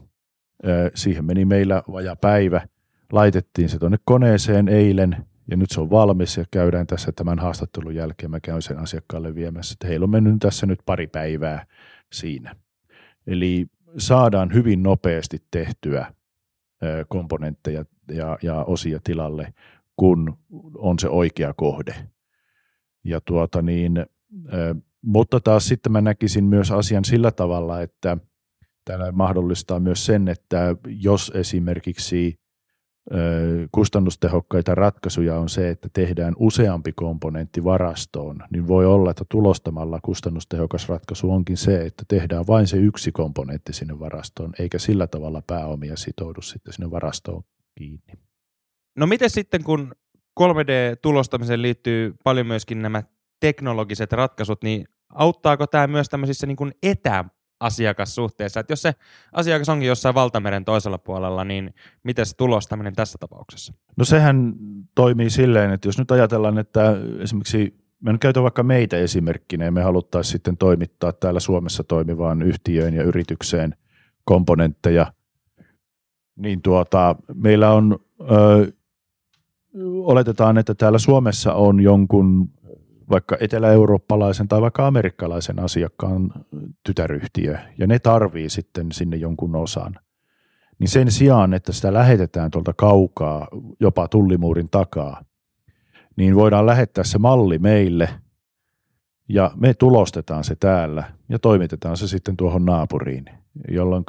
Siihen 0.95 1.25
meni 1.25 1.45
meillä 1.45 1.83
vaja 1.93 2.17
päivä. 2.17 2.69
Laitettiin 3.13 3.69
se 3.69 3.79
tuonne 3.79 3.99
koneeseen 4.05 4.69
eilen 4.69 5.17
ja 5.51 5.57
nyt 5.57 5.71
se 5.71 5.81
on 5.81 5.91
valmis 5.91 6.37
ja 6.37 6.45
käydään 6.51 6.87
tässä 6.87 7.13
tämän 7.13 7.39
haastattelun 7.39 7.95
jälkeen. 7.95 8.31
Mä 8.31 8.41
käyn 8.41 8.63
sen 8.63 8.79
asiakkaalle 8.79 9.35
viemässä, 9.35 9.73
että 9.73 9.87
heillä 9.87 10.05
on 10.05 10.11
mennyt 10.11 10.35
tässä 10.41 10.67
nyt 10.67 10.81
pari 10.87 11.07
päivää 11.07 11.67
siinä. 12.13 12.57
Eli 13.27 13.67
saadaan 13.99 14.55
hyvin 14.55 14.83
nopeasti 14.83 15.39
tehtyä 15.51 16.15
komponentteja 17.09 17.85
ja, 18.09 18.39
ja 18.43 18.65
osia 18.65 19.01
tilalle, 19.05 19.55
kun 19.97 20.39
on 20.75 20.99
se 20.99 21.09
oikea 21.09 21.55
kohde. 21.57 21.95
Ja 23.05 23.21
tuota 23.21 23.63
niin, 23.63 24.07
mutta 25.03 25.41
taas 25.41 25.69
sitten 25.69 25.93
mä 25.93 26.01
näkisin 26.01 26.45
myös 26.45 26.71
asian 26.71 27.05
sillä 27.05 27.31
tavalla, 27.31 27.81
että 27.81 28.17
tämä 28.85 29.13
mahdollistaa 29.13 29.81
myös 29.81 30.07
sen, 30.07 30.29
että 30.29 30.77
jos 30.87 31.33
esimerkiksi 31.35 32.41
kustannustehokkaita 33.73 34.75
ratkaisuja 34.75 35.39
on 35.39 35.49
se, 35.49 35.71
että 35.71 35.89
tehdään 35.93 36.35
useampi 36.39 36.93
komponentti 36.93 37.65
varastoon, 37.65 38.43
niin 38.53 38.69
voi 38.69 38.87
olla, 38.87 39.11
että 39.11 39.25
tulostamalla 39.31 40.01
kustannustehokas 40.05 40.89
ratkaisu 40.89 41.31
onkin 41.31 41.57
se, 41.57 41.87
että 41.87 42.05
tehdään 42.09 42.47
vain 42.47 42.67
se 42.67 42.77
yksi 42.77 43.13
komponentti 43.13 43.73
sinne 43.73 43.99
varastoon, 43.99 44.53
eikä 44.59 44.79
sillä 44.79 45.07
tavalla 45.07 45.43
pääomia 45.47 45.97
sitoudu 45.97 46.43
sitten 46.43 46.73
sinne 46.73 46.91
varastoon 46.91 47.43
kiinni. 47.79 48.13
No 48.97 49.07
miten 49.07 49.31
sitten, 49.31 49.65
kun 49.65 49.93
3D-tulostamiseen 50.41 51.63
liittyy 51.63 52.15
paljon 52.25 52.47
myöskin 52.47 52.83
nämä 52.83 53.03
teknologiset 53.41 54.13
ratkaisut, 54.13 54.63
niin 54.63 54.85
auttaako 55.15 55.67
tämä 55.67 55.87
myös 55.87 56.09
tämmöisissä 56.09 56.47
niin 56.47 56.57
kuin 56.57 56.73
etä 56.83 57.25
asiakassuhteessa. 57.61 58.61
Että 58.61 58.73
jos 58.73 58.83
se 58.83 58.95
asiakas 59.33 59.69
onkin 59.69 59.89
jossain 59.89 60.15
valtameren 60.15 60.65
toisella 60.65 60.99
puolella, 60.99 61.45
niin 61.45 61.75
miten 62.03 62.27
se 62.27 62.37
tulostaminen 62.37 62.95
tässä 62.95 63.19
tapauksessa? 63.19 63.73
No 63.97 64.05
sehän 64.05 64.55
toimii 64.95 65.31
silleen, 65.31 65.71
että 65.71 65.89
jos 65.89 65.99
nyt 65.99 66.11
ajatellaan, 66.11 66.59
että 66.59 66.97
esimerkiksi 67.21 67.75
me 68.01 68.13
nyt 68.13 68.21
käytän 68.21 68.43
vaikka 68.43 68.63
meitä 68.63 68.97
esimerkkinä 68.97 69.65
ja 69.65 69.73
me 69.73 69.83
haluttaisiin 69.83 70.33
sitten 70.33 70.57
toimittaa 70.57 71.13
täällä 71.13 71.41
Suomessa 71.41 71.85
toimivaan 71.85 72.43
yhtiöön 72.43 72.95
ja 72.95 73.03
yritykseen 73.03 73.75
komponentteja, 74.25 75.13
niin 76.37 76.63
tuota, 76.63 77.17
meillä 77.35 77.71
on, 77.71 77.99
ö, 78.21 78.73
oletetaan, 80.05 80.59
että 80.59 80.75
täällä 80.75 80.99
Suomessa 80.99 81.55
on 81.55 81.81
jonkun 81.81 82.51
vaikka 83.11 83.37
etelä-eurooppalaisen 83.41 84.49
tai 84.49 84.61
vaikka 84.61 84.87
amerikkalaisen 84.87 85.59
asiakkaan 85.59 86.33
tytäryhtiö, 86.85 87.59
ja 87.79 87.87
ne 87.87 87.99
tarvii 87.99 88.51
sitten 88.51 88.93
sinne 88.93 89.17
jonkun 89.17 89.57
osan, 89.57 89.95
niin 90.79 90.89
sen 90.89 91.11
sijaan, 91.11 91.55
että 91.55 91.73
sitä 91.73 91.93
lähetetään 91.93 92.51
tuolta 92.51 92.73
kaukaa, 92.77 93.49
jopa 93.81 94.09
tullimuurin 94.09 94.69
takaa, 94.71 95.25
niin 96.17 96.35
voidaan 96.37 96.67
lähettää 96.67 97.05
se 97.05 97.19
malli 97.19 97.59
meille, 97.59 98.09
ja 99.29 99.51
me 99.57 99.75
tulostetaan 99.75 100.45
se 100.45 100.57
täällä, 100.61 101.05
ja 101.29 101.39
toimitetaan 101.39 101.97
se 101.97 102.09
sitten 102.09 102.37
tuohon 102.37 102.65
naapuriin, 102.65 103.25
jolloin, 103.69 104.05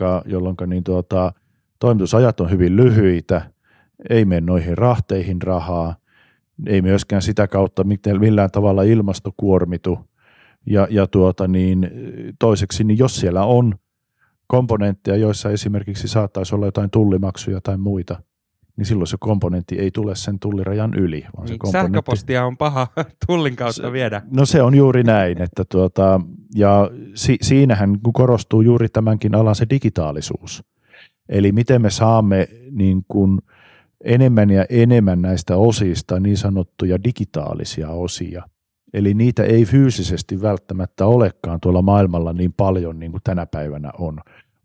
niin 0.68 0.84
tuota, 0.84 1.34
toimitusajat 1.80 2.40
on 2.40 2.52
hyvin 2.52 2.76
lyhyitä, 2.76 3.42
ei 4.10 4.26
mene 4.26 4.42
noihin 4.42 4.78
rahteihin 4.78 5.42
rahaa, 5.42 5.96
ei 6.66 6.82
myöskään 6.82 7.22
sitä 7.22 7.48
kautta 7.48 7.84
millään 8.20 8.52
tavalla 8.52 8.84
ilmasto 8.84 9.34
kuormitu. 9.38 10.00
Ja, 10.66 10.88
ja 10.90 11.08
tuota 11.08 11.48
niin, 11.48 11.92
toiseksi, 12.40 12.84
niin 12.84 12.98
jos 12.98 13.16
siellä 13.16 13.44
on 13.44 13.76
komponentteja, 14.48 15.18
joissa 15.18 15.50
esimerkiksi 15.50 16.08
saattaisi 16.08 16.56
olla 16.56 16.66
jotain 16.66 16.90
tullimaksuja 16.90 17.62
tai 17.62 17.78
muita, 17.78 18.22
niin 18.78 18.86
silloin 18.86 19.08
se 19.08 19.18
komponentti 19.20 19.80
ei 19.80 19.92
tule 19.92 20.16
sen 20.16 20.40
tullirajan 20.40 20.94
yli. 20.94 21.26
Vaan 21.38 21.48
se 21.48 21.52
niin, 21.52 21.60
komponentti... 21.60 21.88
Sähköpostia 21.88 22.46
on 22.46 22.58
paha 22.58 22.88
tullin 23.28 23.56
kautta 23.56 23.82
se, 23.82 23.92
viedä. 23.92 24.22
No 24.32 24.46
se 24.46 24.62
on 24.62 24.76
juuri 24.76 25.04
näin, 25.04 25.42
että 25.42 25.64
tuota, 25.72 26.22
ja 26.56 26.90
si, 27.16 27.38
siinähän 27.42 28.00
korostuu 28.14 28.62
juuri 28.62 28.90
tämänkin 28.90 29.36
alan 29.36 29.56
se 29.56 29.66
digitaalisuus. 29.70 30.64
Eli 31.30 31.52
miten 31.52 31.82
me 31.82 31.90
saamme 31.90 32.48
niin 32.72 33.06
kuin, 33.08 33.42
enemmän 34.04 34.50
ja 34.50 34.66
enemmän 34.70 35.22
näistä 35.22 35.58
osista 35.58 36.20
niin 36.20 36.38
sanottuja 36.38 37.04
digitaalisia 37.04 37.90
osia. 37.90 38.44
Eli 38.94 39.14
niitä 39.14 39.44
ei 39.44 39.66
fyysisesti 39.66 40.42
välttämättä 40.42 41.06
olekaan 41.06 41.60
tuolla 41.60 41.82
maailmalla 41.82 42.34
niin 42.34 42.54
paljon 42.54 43.00
niin 43.00 43.12
kuin 43.12 43.24
tänä 43.24 43.46
päivänä 43.46 43.92
on, 43.98 44.20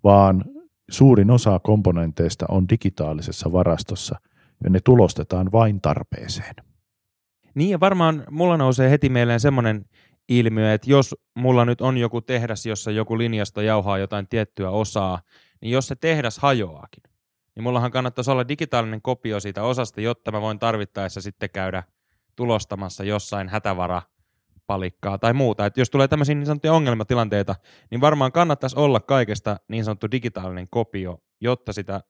vaan 0.05 0.45
suurin 0.91 1.31
osa 1.31 1.59
komponenteista 1.59 2.47
on 2.49 2.69
digitaalisessa 2.69 3.53
varastossa 3.53 4.21
ja 4.65 4.71
ne 4.71 4.81
tulostetaan 4.85 5.53
vain 5.53 5.81
tarpeeseen. 5.81 6.55
Niin 7.55 7.71
ja 7.71 7.81
varmaan 7.81 8.25
mulla 8.31 8.57
nousee 8.57 8.91
heti 8.91 9.09
mieleen 9.09 9.41
semmoinen 9.41 9.85
ilmiö, 10.29 10.75
että 10.75 10.91
jos 10.91 11.15
mulla 11.35 11.65
nyt 11.65 11.81
on 11.81 11.99
joku 11.99 12.21
tehdas, 12.21 12.67
jossa 12.67 12.91
joku 12.91 13.19
linjasto 13.19 13.61
jauhaa 13.61 13.99
jotain 13.99 14.29
tiettyä 14.29 14.71
osaa, 14.71 15.21
niin 15.61 15.73
jos 15.73 15.89
se 15.89 15.97
tehdas 15.97 16.39
hajoaakin, 16.39 17.03
niin 17.57 17.63
mullahan 17.63 17.91
kannattaisi 17.91 18.31
olla 18.31 18.49
digitaalinen 18.49 19.03
kopio 19.03 19.41
siitä 19.41 19.63
osasta, 19.63 20.01
jotta 20.01 20.33
mä 20.33 20.41
voin 20.41 20.59
tarvittaessa 20.59 21.21
sitten 21.21 21.51
käydä 21.51 21.83
tulostamassa 22.37 23.05
jossain 23.05 23.49
hätävara 23.49 24.03
palikkaa 24.67 25.19
tai 25.19 25.33
muuta. 25.33 25.67
Et 25.67 25.77
jos 25.77 25.91
tulee 25.91 26.09
tämmöisiä 26.09 26.35
niin 26.35 26.47
sanottuja 26.47 26.73
ongelmatilanteita, 26.73 27.55
niin 27.91 28.01
varmaan 28.01 28.33
kannattaisi 28.33 28.79
olla 28.79 29.01
kaikesta 29.01 29.57
niin 29.69 29.85
sanottu 29.85 30.11
digitaalinen 30.11 30.69
kopio, 30.71 31.19
jotta 31.41 31.73
sitä 31.73 32.01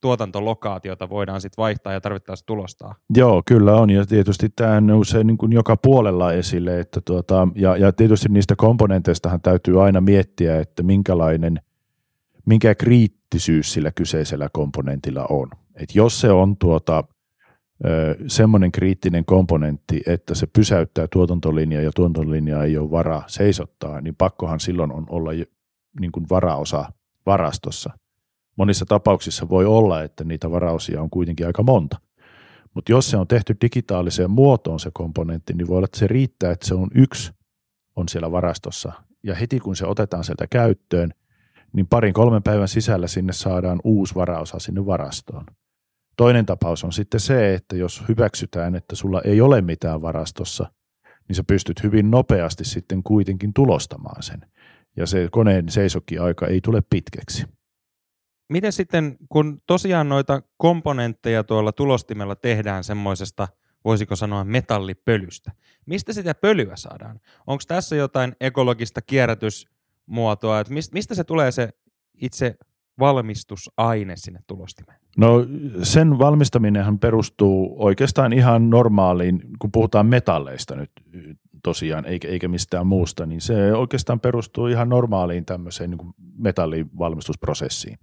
tuotantolokaatiota 0.00 1.08
voidaan 1.08 1.40
sitten 1.40 1.62
vaihtaa 1.62 1.92
ja 1.92 2.00
tarvittaessa 2.00 2.46
tulostaa. 2.46 2.94
Joo, 3.16 3.42
kyllä 3.46 3.74
on. 3.74 3.90
Ja 3.90 4.06
tietysti 4.06 4.48
tämä 4.48 4.80
nousee 4.80 5.24
niin 5.24 5.38
kuin 5.38 5.52
joka 5.52 5.76
puolella 5.76 6.32
esille. 6.32 6.80
Että 6.80 7.00
tuota, 7.04 7.48
ja, 7.54 7.76
ja 7.76 7.92
tietysti 7.92 8.28
niistä 8.28 8.54
komponenteistahan 8.56 9.40
täytyy 9.40 9.84
aina 9.84 10.00
miettiä, 10.00 10.60
että 10.60 10.82
minkälainen, 10.82 11.60
minkä 12.46 12.74
kriittisyys 12.74 13.72
sillä 13.72 13.92
kyseisellä 13.92 14.48
komponentilla 14.52 15.26
on. 15.30 15.48
Et 15.74 15.94
jos 15.94 16.20
se 16.20 16.30
on 16.30 16.56
tuota, 16.56 17.04
semmoinen 18.26 18.72
kriittinen 18.72 19.24
komponentti, 19.24 20.02
että 20.06 20.34
se 20.34 20.46
pysäyttää 20.46 21.06
tuotantolinjaa 21.12 21.82
ja 21.82 21.90
tuotantolinjaa 21.94 22.64
ei 22.64 22.78
ole 22.78 22.90
varaa 22.90 23.24
seisottaa, 23.26 24.00
niin 24.00 24.16
pakkohan 24.16 24.60
silloin 24.60 24.92
on 24.92 25.06
olla 25.08 25.30
niin 26.00 26.12
kuin 26.12 26.26
varaosa 26.30 26.92
varastossa. 27.26 27.90
Monissa 28.56 28.86
tapauksissa 28.86 29.48
voi 29.48 29.64
olla, 29.64 30.02
että 30.02 30.24
niitä 30.24 30.50
varaosia 30.50 31.02
on 31.02 31.10
kuitenkin 31.10 31.46
aika 31.46 31.62
monta. 31.62 32.00
Mutta 32.74 32.92
jos 32.92 33.10
se 33.10 33.16
on 33.16 33.26
tehty 33.26 33.56
digitaaliseen 33.60 34.30
muotoon 34.30 34.80
se 34.80 34.90
komponentti, 34.94 35.54
niin 35.54 35.68
voi 35.68 35.76
olla, 35.76 35.84
että 35.84 35.98
se 35.98 36.06
riittää, 36.06 36.52
että 36.52 36.66
se 36.66 36.74
on 36.74 36.88
yksi 36.94 37.32
on 37.96 38.08
siellä 38.08 38.32
varastossa. 38.32 38.92
Ja 39.22 39.34
heti 39.34 39.60
kun 39.60 39.76
se 39.76 39.86
otetaan 39.86 40.24
sieltä 40.24 40.46
käyttöön, 40.46 41.12
niin 41.76 41.86
parin 41.86 42.14
kolmen 42.14 42.42
päivän 42.42 42.68
sisällä 42.68 43.06
sinne 43.06 43.32
saadaan 43.32 43.80
uusi 43.84 44.14
varaosa 44.14 44.58
sinne 44.58 44.86
varastoon. 44.86 45.44
Toinen 46.16 46.46
tapaus 46.46 46.84
on 46.84 46.92
sitten 46.92 47.20
se, 47.20 47.54
että 47.54 47.76
jos 47.76 48.02
hyväksytään, 48.08 48.74
että 48.74 48.96
sulla 48.96 49.20
ei 49.24 49.40
ole 49.40 49.60
mitään 49.60 50.02
varastossa, 50.02 50.72
niin 51.28 51.36
sä 51.36 51.44
pystyt 51.44 51.82
hyvin 51.82 52.10
nopeasti 52.10 52.64
sitten 52.64 53.02
kuitenkin 53.02 53.54
tulostamaan 53.54 54.22
sen. 54.22 54.40
Ja 54.96 55.06
se 55.06 55.28
koneen 55.30 55.68
seisokkiaika 55.68 56.46
ei 56.46 56.60
tule 56.60 56.82
pitkäksi. 56.90 57.46
Miten 58.52 58.72
sitten, 58.72 59.16
kun 59.28 59.62
tosiaan 59.66 60.08
noita 60.08 60.42
komponentteja 60.56 61.44
tuolla 61.44 61.72
tulostimella 61.72 62.36
tehdään 62.36 62.84
semmoisesta, 62.84 63.48
voisiko 63.84 64.16
sanoa 64.16 64.44
metallipölystä, 64.44 65.52
mistä 65.86 66.12
sitä 66.12 66.34
pölyä 66.34 66.76
saadaan? 66.76 67.20
Onko 67.46 67.62
tässä 67.68 67.96
jotain 67.96 68.36
ekologista 68.40 69.02
kierrätysmuotoa, 70.06 70.60
että 70.60 70.74
mistä 70.92 71.14
se 71.14 71.24
tulee 71.24 71.52
se 71.52 71.68
itse 72.14 72.54
valmistusaine 72.98 74.16
sinne 74.16 74.40
tulostimeen? 74.46 75.00
No 75.16 75.46
sen 75.82 76.18
valmistaminenhan 76.18 76.98
perustuu 76.98 77.76
oikeastaan 77.78 78.32
ihan 78.32 78.70
normaaliin, 78.70 79.40
kun 79.58 79.72
puhutaan 79.72 80.06
metalleista 80.06 80.76
nyt 80.76 80.90
tosiaan, 81.62 82.04
eikä, 82.04 82.28
eikä 82.28 82.48
mistään 82.48 82.86
muusta, 82.86 83.26
niin 83.26 83.40
se 83.40 83.72
oikeastaan 83.72 84.20
perustuu 84.20 84.66
ihan 84.66 84.88
normaaliin 84.88 85.44
tämmöiseen 85.44 85.90
niin 85.90 86.14
metallivalmistusprosessiin. 86.38 87.98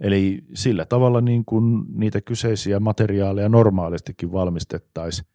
Eli 0.00 0.44
sillä 0.54 0.84
tavalla 0.84 1.20
niin 1.20 1.44
kuin 1.44 1.84
niitä 1.94 2.20
kyseisiä 2.20 2.80
materiaaleja 2.80 3.48
normaalistikin 3.48 4.32
valmistettaisiin. 4.32 5.28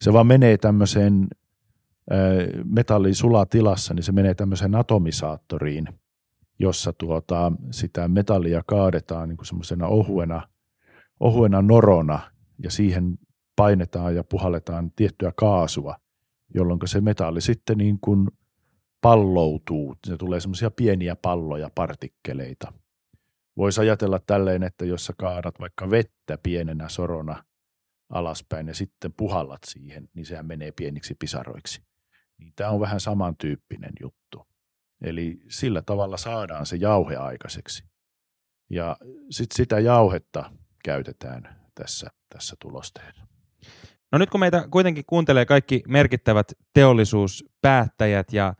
Se 0.00 0.12
vaan 0.12 0.26
menee 0.26 0.58
tämmöiseen 0.58 1.28
metallin 2.64 3.14
sulatilassa, 3.14 3.94
niin 3.94 4.02
se 4.02 4.12
menee 4.12 4.34
tämmöiseen 4.34 4.74
atomisaattoriin– 4.74 5.88
jossa 6.62 6.92
tuota, 6.92 7.52
sitä 7.70 8.08
metallia 8.08 8.62
kaadetaan 8.66 9.28
niin 9.28 9.38
semmoisena 9.44 9.86
ohuena, 9.86 10.48
ohuena 11.20 11.62
norona 11.62 12.20
ja 12.62 12.70
siihen 12.70 13.18
painetaan 13.56 14.16
ja 14.16 14.24
puhalletaan 14.24 14.90
tiettyä 14.96 15.32
kaasua, 15.36 15.96
jolloin 16.54 16.80
se 16.84 17.00
metalli 17.00 17.40
sitten 17.40 17.78
niin 17.78 17.98
kuin 18.00 18.28
palloutuu. 19.00 19.96
Se 20.06 20.16
tulee 20.16 20.40
semmoisia 20.40 20.70
pieniä 20.70 21.16
palloja, 21.16 21.70
partikkeleita. 21.74 22.72
Voisi 23.56 23.80
ajatella 23.80 24.20
tälleen, 24.26 24.62
että 24.62 24.84
jos 24.84 25.06
sä 25.06 25.12
kaadat 25.18 25.60
vaikka 25.60 25.90
vettä 25.90 26.38
pienenä 26.42 26.88
sorona 26.88 27.44
alaspäin 28.10 28.68
ja 28.68 28.74
sitten 28.74 29.12
puhallat 29.12 29.60
siihen, 29.66 30.08
niin 30.14 30.26
sehän 30.26 30.46
menee 30.46 30.72
pieniksi 30.72 31.14
pisaroiksi. 31.14 31.82
Niin 32.42 32.52
tämä 32.56 32.70
on 32.70 32.80
vähän 32.80 33.00
samantyyppinen 33.00 33.92
juttu. 34.00 34.46
Eli 35.04 35.40
sillä 35.48 35.82
tavalla 35.82 36.16
saadaan 36.16 36.66
se 36.66 36.76
jauhe 36.76 37.16
aikaiseksi. 37.16 37.84
Ja 38.70 38.96
sitten 39.30 39.56
sitä 39.56 39.78
jauhetta 39.80 40.50
käytetään 40.84 41.56
tässä, 41.74 42.10
tässä 42.28 42.56
tulosteessa. 42.60 43.26
No 44.12 44.18
nyt 44.18 44.30
kun 44.30 44.40
meitä 44.40 44.68
kuitenkin 44.70 45.04
kuuntelee 45.06 45.46
kaikki 45.46 45.82
merkittävät 45.88 46.52
teollisuuspäättäjät 46.74 48.32
ja 48.32 48.54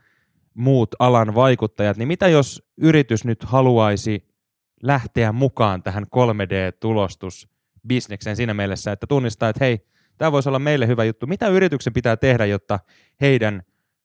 muut 0.54 0.94
alan 0.98 1.34
vaikuttajat, 1.34 1.96
niin 1.96 2.08
mitä 2.08 2.28
jos 2.28 2.62
yritys 2.76 3.24
nyt 3.24 3.44
haluaisi 3.44 4.28
lähteä 4.82 5.32
mukaan 5.32 5.82
tähän 5.82 6.04
3D-tulostus 6.04 7.48
bisnekseen 7.88 8.36
siinä 8.36 8.54
mielessä, 8.54 8.92
että 8.92 9.06
tunnistaa, 9.06 9.48
että 9.48 9.64
hei, 9.64 9.86
tämä 10.18 10.32
voisi 10.32 10.48
olla 10.48 10.58
meille 10.58 10.86
hyvä 10.86 11.04
juttu. 11.04 11.26
Mitä 11.26 11.48
yrityksen 11.48 11.92
pitää 11.92 12.16
tehdä, 12.16 12.46
jotta 12.46 12.78
heidän 13.20 13.62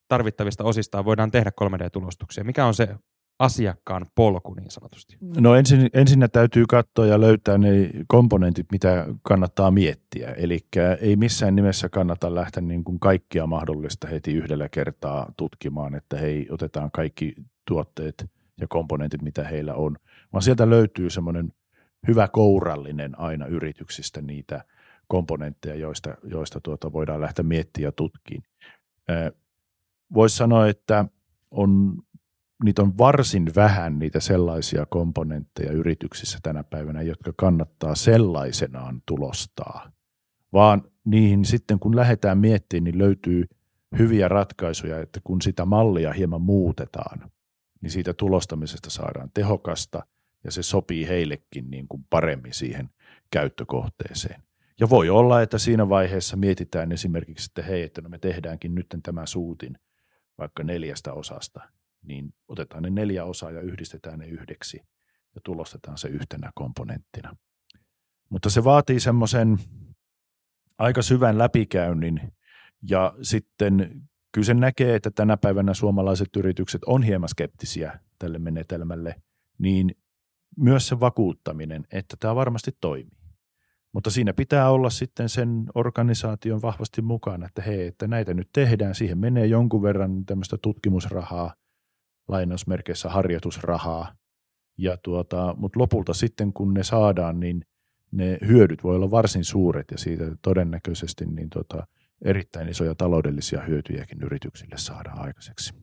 tarvittavista 0.07 0.63
osistaan 0.63 1.05
voidaan 1.05 1.31
tehdä 1.31 1.51
3D-tulostuksia? 1.61 2.43
Mikä 2.43 2.65
on 2.65 2.73
se 2.73 2.95
asiakkaan 3.39 4.05
polku 4.15 4.53
niin 4.53 4.71
sanotusti? 4.71 5.17
No 5.21 5.55
ensin, 5.55 5.89
ensin 5.93 6.27
täytyy 6.31 6.65
katsoa 6.69 7.05
ja 7.05 7.21
löytää 7.21 7.57
ne 7.57 7.89
komponentit, 8.07 8.65
mitä 8.71 9.05
kannattaa 9.23 9.71
miettiä. 9.71 10.31
Eli 10.31 10.59
ei 11.01 11.15
missään 11.15 11.55
nimessä 11.55 11.89
kannata 11.89 12.35
lähteä 12.35 12.61
niin 12.61 12.83
kuin 12.83 12.99
kaikkia 12.99 13.47
mahdollista 13.47 14.07
heti 14.07 14.33
yhdellä 14.33 14.69
kertaa 14.69 15.31
tutkimaan, 15.37 15.95
että 15.95 16.17
hei, 16.17 16.47
otetaan 16.49 16.91
kaikki 16.91 17.35
tuotteet 17.67 18.25
ja 18.61 18.67
komponentit, 18.69 19.21
mitä 19.21 19.43
heillä 19.43 19.73
on, 19.73 19.97
vaan 20.33 20.41
sieltä 20.41 20.69
löytyy 20.69 21.09
semmoinen 21.09 21.53
hyvä 22.07 22.27
kourallinen 22.27 23.19
aina 23.19 23.45
yrityksistä 23.45 24.21
niitä 24.21 24.63
komponentteja, 25.07 25.75
joista, 25.75 26.15
joista 26.23 26.59
tuota 26.61 26.93
voidaan 26.93 27.21
lähteä 27.21 27.43
miettimään 27.43 27.87
ja 27.87 27.91
tutkimaan. 27.91 28.49
Voisi 30.13 30.35
sanoa, 30.35 30.67
että 30.67 31.05
on 31.51 31.97
niitä 32.63 32.81
on 32.81 32.97
varsin 32.97 33.45
vähän 33.55 33.99
niitä 33.99 34.19
sellaisia 34.19 34.85
komponentteja 34.85 35.71
yrityksissä 35.71 36.39
tänä 36.43 36.63
päivänä, 36.63 37.01
jotka 37.01 37.33
kannattaa 37.35 37.95
sellaisenaan 37.95 39.01
tulostaa, 39.05 39.91
vaan 40.53 40.83
niihin 41.05 41.45
sitten 41.45 41.79
kun 41.79 41.95
lähdetään 41.95 42.37
miettimään, 42.37 42.83
niin 42.83 42.97
löytyy 42.97 43.45
hyviä 43.97 44.27
ratkaisuja, 44.27 44.99
että 44.99 45.19
kun 45.23 45.41
sitä 45.41 45.65
mallia 45.65 46.13
hieman 46.13 46.41
muutetaan, 46.41 47.31
niin 47.81 47.91
siitä 47.91 48.13
tulostamisesta 48.13 48.89
saadaan 48.89 49.31
tehokasta 49.33 50.03
ja 50.43 50.51
se 50.51 50.63
sopii 50.63 51.07
heillekin 51.07 51.71
niin 51.71 51.87
kuin 51.87 52.05
paremmin 52.09 52.53
siihen 52.53 52.89
käyttökohteeseen. 53.31 54.43
Ja 54.79 54.89
voi 54.89 55.09
olla, 55.09 55.41
että 55.41 55.57
siinä 55.57 55.89
vaiheessa 55.89 56.37
mietitään 56.37 56.91
esimerkiksi, 56.91 57.49
että 57.51 57.61
hei, 57.61 57.83
että 57.83 58.01
no 58.01 58.09
me 58.09 58.17
tehdäänkin 58.17 58.75
nyt 58.75 58.87
tämä 59.03 59.25
suutin 59.25 59.77
vaikka 60.37 60.63
neljästä 60.63 61.13
osasta, 61.13 61.61
niin 62.03 62.33
otetaan 62.47 62.83
ne 62.83 62.89
neljä 62.89 63.25
osaa 63.25 63.51
ja 63.51 63.61
yhdistetään 63.61 64.19
ne 64.19 64.27
yhdeksi 64.27 64.81
ja 65.35 65.41
tulostetaan 65.43 65.97
se 65.97 66.07
yhtenä 66.07 66.51
komponenttina. 66.55 67.35
Mutta 68.29 68.49
se 68.49 68.63
vaatii 68.63 68.99
semmoisen 68.99 69.57
aika 70.77 71.01
syvän 71.01 71.37
läpikäynnin 71.37 72.33
ja 72.89 73.13
sitten 73.21 74.01
kyllä 74.31 74.45
se 74.45 74.53
näkee, 74.53 74.95
että 74.95 75.11
tänä 75.11 75.37
päivänä 75.37 75.73
suomalaiset 75.73 76.35
yritykset 76.37 76.83
on 76.83 77.03
hieman 77.03 77.29
skeptisiä 77.29 77.99
tälle 78.19 78.39
menetelmälle, 78.39 79.15
niin 79.57 79.95
myös 80.57 80.87
se 80.87 80.99
vakuuttaminen, 80.99 81.87
että 81.91 82.17
tämä 82.19 82.35
varmasti 82.35 82.71
toimii. 82.81 83.16
Mutta 83.93 84.09
siinä 84.09 84.33
pitää 84.33 84.69
olla 84.69 84.89
sitten 84.89 85.29
sen 85.29 85.65
organisaation 85.75 86.61
vahvasti 86.61 87.01
mukana, 87.01 87.45
että 87.45 87.61
hei, 87.61 87.87
että 87.87 88.07
näitä 88.07 88.33
nyt 88.33 88.49
tehdään, 88.53 88.95
siihen 88.95 89.17
menee 89.17 89.45
jonkun 89.45 89.81
verran 89.81 90.25
tämmöistä 90.25 90.57
tutkimusrahaa– 90.61 91.53
lainausmerkeissä 92.27 93.09
harjoitusrahaa. 93.09 94.15
Ja 94.77 94.97
tuota, 94.97 95.55
mutta 95.57 95.79
lopulta 95.79 96.13
sitten 96.13 96.53
kun 96.53 96.73
ne 96.73 96.83
saadaan, 96.83 97.39
niin 97.39 97.65
ne 98.11 98.37
hyödyt 98.47 98.83
voi 98.83 98.95
olla 98.95 99.11
varsin 99.11 99.43
suuret 99.43 99.91
ja 99.91 99.97
siitä 99.97 100.23
todennäköisesti 100.41 101.25
niin 101.25 101.49
tuota, 101.49 101.87
erittäin 102.25 102.69
isoja 102.69 102.95
taloudellisia 102.95 103.61
hyötyjäkin 103.61 104.23
yrityksille 104.23 104.77
saadaan 104.77 105.19
aikaiseksi. 105.19 105.73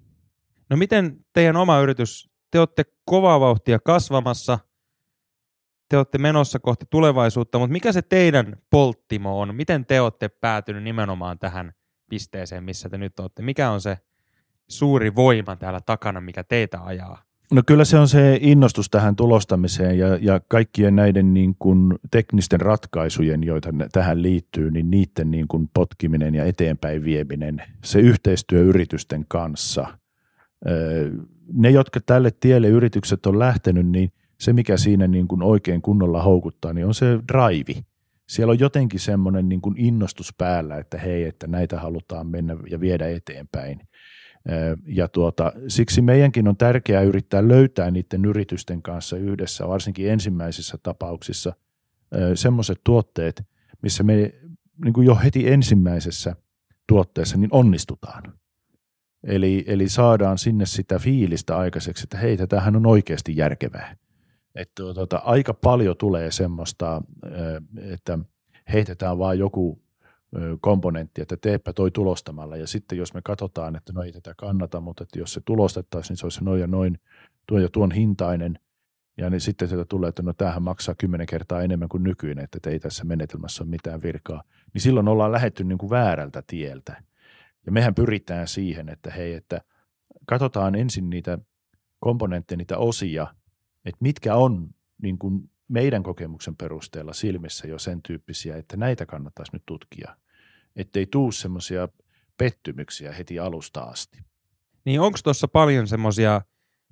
No 0.71 0.77
miten 0.77 1.25
teidän 1.33 1.57
oma 1.57 1.81
yritys, 1.81 2.31
te 2.51 2.59
olette 2.61 2.85
kovaa 3.05 3.41
vauhtia 3.41 3.79
kasvamassa, 3.79 4.59
te 5.89 5.97
olette 5.97 6.19
menossa 6.19 6.59
kohti 6.59 6.87
tulevaisuutta, 6.91 7.59
mutta 7.59 7.73
mikä 7.73 7.93
se 7.93 8.03
teidän 8.03 8.57
polttimo 8.71 9.41
on? 9.41 9.55
Miten 9.55 9.87
te 9.87 10.01
olette 10.01 10.29
päätynyt 10.29 10.83
nimenomaan 10.83 11.39
tähän 11.39 11.73
pisteeseen, 12.11 12.65
missä 12.65 12.89
te 12.89 12.99
nyt 12.99 13.21
olette? 13.21 13.43
Mikä 13.43 13.71
on 13.71 13.81
se 13.81 13.99
suuri 14.69 15.15
voima 15.15 15.57
täällä 15.57 15.81
takana, 15.87 16.21
mikä 16.21 16.45
teitä 16.45 16.81
ajaa? 16.85 17.23
No 17.53 17.63
kyllä 17.67 17.85
se 17.85 17.99
on 17.99 18.09
se 18.09 18.39
innostus 18.41 18.91
tähän 18.91 19.17
tulostamiseen 19.17 19.99
ja, 19.99 20.17
ja 20.21 20.41
kaikkien 20.49 20.97
näiden 20.97 21.35
niin 21.35 21.57
kuin 21.59 21.95
teknisten 22.11 22.61
ratkaisujen, 22.61 23.45
joita 23.45 23.71
tähän 23.93 24.23
liittyy, 24.23 24.71
niin 24.71 24.91
niiden 24.91 25.31
niin 25.31 25.49
kuin 25.49 25.71
potkiminen 25.75 26.35
ja 26.35 26.45
eteenpäin 26.45 27.05
vieminen, 27.05 27.63
se 27.85 28.01
yhteistyö 28.01 28.63
yritysten 28.63 29.25
kanssa. 29.29 29.99
Ne, 31.53 31.71
jotka 31.71 32.01
tälle 32.07 32.31
tielle 32.41 32.69
yritykset 32.69 33.27
on 33.27 33.39
lähtenyt, 33.39 33.87
niin 33.87 34.13
se 34.45 34.53
mikä 34.53 34.77
siinä 34.77 35.07
niin 35.07 35.29
kuin 35.29 35.43
oikein 35.43 35.83
kunnolla 35.83 36.23
houkuttaa, 36.23 36.73
niin 36.73 36.87
on 36.87 36.95
se 36.95 37.07
drive. 37.33 37.85
Siellä 38.29 38.51
on 38.51 38.59
jotenkin 38.59 39.01
semmoinen 39.01 39.49
niin 39.49 39.61
kuin 39.61 39.75
innostus 39.79 40.35
päällä, 40.39 40.77
että 40.77 40.99
hei, 40.99 41.25
että 41.25 41.47
näitä 41.47 41.81
halutaan 41.81 42.27
mennä 42.27 42.57
ja 42.71 42.81
viedä 42.81 43.09
eteenpäin– 43.09 43.81
ja 44.87 45.09
tuota, 45.09 45.53
siksi 45.69 46.03
meidänkin 46.03 46.49
on 46.49 46.57
tärkeää 46.57 47.03
yrittää 47.03 47.49
löytää 47.49 47.91
niiden 47.91 48.25
yritysten 48.25 48.83
kanssa 48.83 49.17
yhdessä, 49.17 49.69
varsinkin 49.69 50.11
ensimmäisissä 50.11 50.79
tapauksissa, 50.83 51.53
semmoiset 52.35 52.81
tuotteet, 52.85 53.43
missä 53.83 54.03
me 54.03 54.33
niin 54.85 54.93
kuin 54.93 55.07
jo 55.07 55.15
heti 55.15 55.51
ensimmäisessä 55.51 56.37
tuotteessa 56.87 57.37
niin 57.37 57.53
onnistutaan. 57.53 58.23
Eli, 59.25 59.65
eli 59.67 59.89
saadaan 59.89 60.39
sinne 60.39 60.67
sitä 60.67 60.99
fiilistä 60.99 61.59
aikaiseksi, 61.59 62.05
että 62.05 62.19
hei, 62.19 62.37
tämähän 62.37 62.77
on 62.77 62.87
oikeasti 62.87 63.37
järkevää. 63.37 63.97
Että 64.55 64.83
tuota, 64.95 65.17
aika 65.17 65.55
paljon 65.55 65.97
tulee 65.97 66.31
semmoista, 66.31 67.03
että 67.93 68.19
heitetään 68.73 69.19
vaan 69.19 69.39
joku 69.39 69.83
komponentti, 70.61 71.23
että 71.23 71.37
teepä 71.37 71.73
toi 71.73 71.91
tulostamalla. 71.91 72.57
Ja 72.57 72.67
sitten 72.67 72.99
jos 72.99 73.15
me 73.15 73.21
katsotaan, 73.25 73.77
että 73.77 73.93
no 73.93 74.03
ei 74.03 74.13
tätä 74.13 74.35
kannata, 74.37 74.81
mutta 74.81 75.03
että 75.03 75.19
jos 75.19 75.33
se 75.33 75.41
tulostettaisiin, 75.45 76.09
niin 76.09 76.19
se 76.19 76.27
olisi 76.27 76.45
noin 76.45 76.61
ja 76.61 76.67
noin, 76.67 76.99
tuon 77.47 77.63
ja 77.63 77.69
tuon 77.69 77.91
hintainen. 77.91 78.59
Ja 79.17 79.31
niin 79.31 79.41
sitten 79.41 79.69
sieltä 79.69 79.85
tulee, 79.85 80.09
että 80.09 80.23
no 80.23 80.33
tämähän 80.33 80.63
maksaa 80.63 80.95
kymmenen 80.95 81.27
kertaa 81.27 81.63
enemmän 81.63 81.89
kuin 81.89 82.03
nykyinen, 82.03 82.45
että 82.45 82.71
ei 82.71 82.79
tässä 82.79 83.05
menetelmässä 83.05 83.65
ole 83.65 83.71
mitään 83.71 84.03
virkaa. 84.03 84.43
Niin 84.75 84.83
silloin 84.83 85.09
ollaan 85.09 85.33
lähetty 85.33 85.65
niin 85.65 85.79
kuin 85.79 85.91
väärältä 85.91 86.43
tieltä. 86.47 87.03
Ja 87.67 87.73
mehän 87.73 87.95
pyritään 87.95 88.49
siihen, 88.49 88.89
että 88.89 89.11
hei, 89.11 89.35
että 89.35 89.61
katsotaan 90.27 90.75
ensin 90.75 91.11
niitä 91.11 91.39
komponentteja, 92.01 92.57
niitä 92.57 92.79
osia, 92.79 93.27
että 93.85 93.99
mitkä 94.01 94.35
on 94.35 94.71
niin 95.03 95.19
kuin 95.19 95.51
meidän 95.69 96.03
kokemuksen 96.03 96.57
perusteella 96.57 97.13
silmissä 97.13 97.69
jo 97.69 97.79
sen 97.79 98.03
tyyppisiä, 98.03 98.57
että 98.57 98.77
näitä 98.77 99.07
kannattaisi 99.07 99.53
nyt 99.53 99.63
tutkia 99.67 100.17
ettei 100.77 101.07
tuu 101.07 101.33
semmoisia 101.33 101.89
pettymyksiä 102.39 103.13
heti 103.13 103.39
alusta 103.39 103.81
asti. 103.81 104.19
Niin 104.85 105.01
onko 105.01 105.19
tuossa 105.25 105.49
paljon 105.49 105.87
semmoisia 105.87 106.43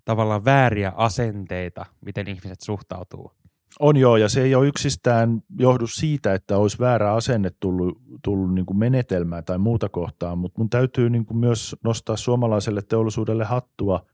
tavallaan 0.05 0.45
vääriä 0.45 0.93
asenteita, 0.97 1.87
miten 2.05 2.29
ihmiset 2.29 2.61
suhtautuu? 2.61 3.33
On 3.81 3.97
joo, 3.97 4.17
ja 4.17 4.29
se 4.29 4.43
ei 4.43 4.55
ole 4.55 4.67
yksistään 4.67 5.43
johdu 5.59 5.87
siitä, 5.87 6.35
että 6.35 6.57
olisi 6.57 6.79
väärä 6.79 7.15
asenne 7.15 7.51
tullut, 7.61 7.99
tullut 8.25 8.55
niin 8.55 8.67
kuin 8.67 8.79
menetelmää 8.79 9.43
tai 9.43 9.59
muuta 9.59 9.89
kohtaan, 9.89 10.39
mutta 10.39 10.61
mun 10.61 10.71
täytyy 10.71 11.11
niin 11.11 11.27
kuin 11.27 11.39
myös 11.39 11.77
nostaa 11.85 12.17
suomalaiselle 12.17 12.83
teollisuudelle 12.83 13.45
hattua 13.45 14.07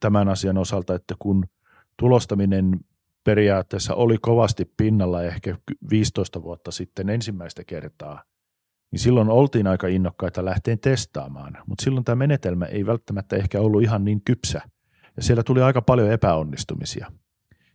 tämän 0.00 0.28
asian 0.28 0.58
osalta, 0.58 0.94
että 0.94 1.14
kun 1.18 1.44
tulostaminen 1.96 2.80
periaatteessa 3.24 3.94
oli 3.94 4.18
kovasti 4.18 4.72
pinnalla 4.76 5.22
ehkä 5.22 5.58
15 5.90 6.42
vuotta 6.42 6.70
sitten 6.70 7.08
ensimmäistä 7.08 7.64
kertaa, 7.64 8.22
niin 8.92 9.00
silloin 9.00 9.28
oltiin 9.28 9.66
aika 9.66 9.86
innokkaita 9.86 10.44
lähteen 10.44 10.78
testaamaan, 10.78 11.58
mutta 11.66 11.84
silloin 11.84 12.04
tämä 12.04 12.16
menetelmä 12.16 12.64
ei 12.64 12.86
välttämättä 12.86 13.36
ehkä 13.36 13.60
ollut 13.60 13.82
ihan 13.82 14.04
niin 14.04 14.20
kypsä, 14.24 14.60
ja 15.16 15.22
siellä 15.22 15.42
tuli 15.42 15.62
aika 15.62 15.82
paljon 15.82 16.12
epäonnistumisia. 16.12 17.12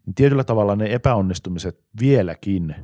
Niin 0.06 0.16
tietyllä 0.16 0.44
tavalla 0.44 0.76
ne 0.76 0.94
epäonnistumiset 0.94 1.80
vieläkin 2.02 2.76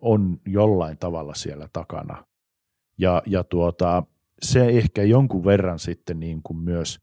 on 0.00 0.40
jollain 0.46 0.98
tavalla 0.98 1.34
siellä 1.34 1.68
takana, 1.72 2.24
ja, 2.98 3.22
ja 3.26 3.44
tuota, 3.44 4.02
se 4.42 4.66
ehkä 4.66 5.02
jonkun 5.02 5.44
verran 5.44 5.78
sitten 5.78 6.20
niin 6.20 6.40
kuin 6.42 6.58
myös 6.58 7.00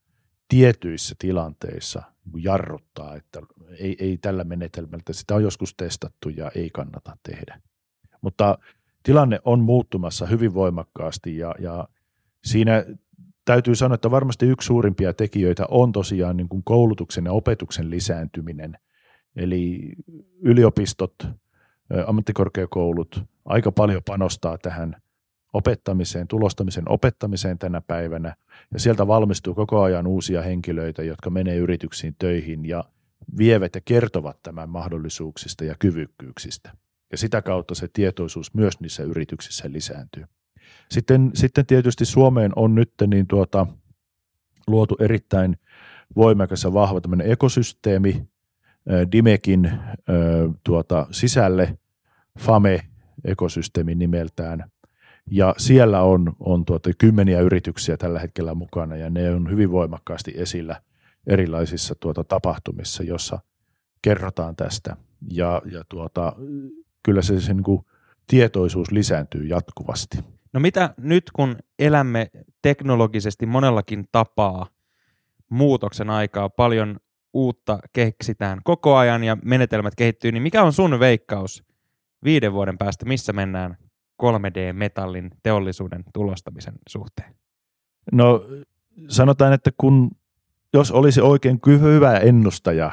tietyissä 0.48 1.16
tilanteissa– 1.20 2.04
jarruttaa, 2.36 3.16
että 3.16 3.42
ei, 3.80 3.96
ei 4.00 4.18
tällä 4.18 4.44
menetelmällä, 4.44 5.04
sitä 5.12 5.36
on 5.36 5.44
joskus 5.44 5.74
testattu 5.74 6.30
ja 6.30 6.52
ei 6.56 6.70
kannata 6.70 7.18
tehdä. 7.24 7.62
Mutta 8.22 8.58
tilanne 9.04 9.40
on 9.46 9.60
muuttumassa 9.60 10.26
hyvin 10.26 10.54
voimakkaasti 10.54 11.38
ja, 11.38 11.56
ja 11.60 11.88
siinä 12.44 12.86
täytyy 13.46 13.76
sanoa, 13.76 13.96
että 13.96 14.12
varmasti 14.12 14.46
yksi 14.46 14.66
suurimpia 14.66 15.14
tekijöitä 15.14 15.66
on 15.70 15.92
tosiaan 15.92 16.38
niin 16.38 16.50
kuin 16.50 16.64
koulutuksen 16.64 17.26
ja 17.26 17.32
opetuksen 17.32 17.90
lisääntyminen. 17.90 18.78
Eli 19.36 19.94
yliopistot, 20.42 21.14
ammattikorkeakoulut 22.08 23.24
aika 23.46 23.72
paljon 23.72 24.02
panostaa 24.04 24.58
tähän 24.58 24.96
opettamiseen, 25.58 26.28
tulostamisen 26.28 26.92
opettamiseen 26.92 27.58
tänä 27.58 27.82
päivänä, 27.82 28.36
ja 28.74 28.80
sieltä 28.80 29.08
valmistuu 29.08 29.56
koko 29.56 29.82
ajan 29.82 30.08
uusia 30.08 30.42
henkilöitä, 30.42 31.04
jotka 31.04 31.30
menee 31.30 31.56
yrityksiin 31.56 32.16
töihin 32.20 32.66
ja 32.66 32.84
vievät 33.38 33.76
ja 33.76 33.82
kertovat 33.86 34.38
tämän 34.44 34.70
mahdollisuuksista 34.70 35.64
ja 35.66 35.76
kyvykkyyksistä. 35.80 36.72
Ja 37.12 37.18
sitä 37.18 37.42
kautta 37.42 37.76
se 37.76 37.88
tietoisuus 37.94 38.54
myös 38.54 38.80
niissä 38.80 39.04
yrityksissä 39.04 39.72
lisääntyy. 39.72 40.24
Sitten, 40.90 41.32
sitten 41.34 41.66
tietysti 41.66 42.06
Suomeen 42.06 42.52
on 42.56 42.76
nyt 42.76 42.92
niin 43.08 43.28
tuota, 43.28 43.68
luotu 44.68 44.98
erittäin 45.00 45.58
voimakas 46.16 46.64
ja 46.64 46.74
vahva 46.74 47.02
tämmöinen 47.02 47.32
ekosysteemi 47.32 48.28
Dimekin 49.12 49.72
tuota, 50.64 51.08
sisälle, 51.12 51.78
FAME-ekosysteemi 52.40 53.96
nimeltään. 53.96 54.72
Ja 55.32 55.56
siellä 55.58 56.02
on, 56.02 56.34
on 56.40 56.66
tuota, 56.66 56.90
kymmeniä 56.98 57.42
yrityksiä 57.42 57.98
tällä 57.98 58.20
hetkellä 58.20 58.54
mukana 58.54 58.96
ja 58.96 59.10
ne 59.10 59.32
on 59.32 59.52
hyvin 59.52 59.72
voimakkaasti 59.72 60.34
esillä 60.36 60.82
erilaisissa 61.28 61.96
tuota, 62.00 62.24
tapahtumissa, 62.24 63.04
jossa 63.04 63.40
kerrotaan 64.02 64.56
tästä. 64.56 64.98
Ja, 65.32 65.62
ja 65.72 65.84
tuota, 65.90 66.34
kyllä 67.04 67.22
se, 67.22 67.42
se 67.42 67.54
niin 67.54 67.64
kuin, 67.64 67.82
tietoisuus 68.28 68.92
lisääntyy 68.92 69.46
jatkuvasti. 69.46 70.18
No 70.54 70.60
mitä 70.60 70.94
nyt, 70.98 71.32
kun 71.32 71.56
elämme 71.80 72.32
teknologisesti 72.62 73.46
monellakin 73.46 74.06
tapaa 74.12 74.68
muutoksen 75.50 76.10
aikaa, 76.10 76.50
paljon 76.50 76.98
uutta 77.34 77.80
keksitään 77.94 78.60
koko 78.64 78.96
ajan 78.96 79.24
ja 79.24 79.38
menetelmät 79.44 79.96
kehittyy, 79.96 80.32
niin 80.32 80.44
mikä 80.44 80.64
on 80.64 80.74
sun 80.74 81.00
veikkaus 81.00 81.64
viiden 82.24 82.54
vuoden 82.54 82.78
päästä, 82.78 83.06
missä 83.06 83.34
mennään 83.34 83.78
3D-metallin 84.24 85.30
teollisuuden 85.44 86.04
tulostamisen 86.14 86.74
suhteen? 86.90 87.36
No 88.12 88.46
sanotaan, 89.08 89.54
että 89.54 89.72
kun 89.78 90.12
jos 90.74 90.92
olisi 90.92 91.22
oikein 91.22 91.60
hyvä 91.68 92.18
ennustaja, 92.18 92.92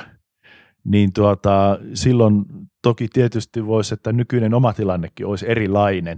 niin 0.85 1.13
tuota, 1.13 1.79
silloin 1.95 2.45
toki 2.83 3.09
tietysti 3.09 3.67
voisi, 3.67 3.95
että 3.95 4.13
nykyinen 4.13 4.55
oma 4.55 4.73
tilannekin 4.73 5.27
olisi 5.27 5.51
erilainen, 5.51 6.17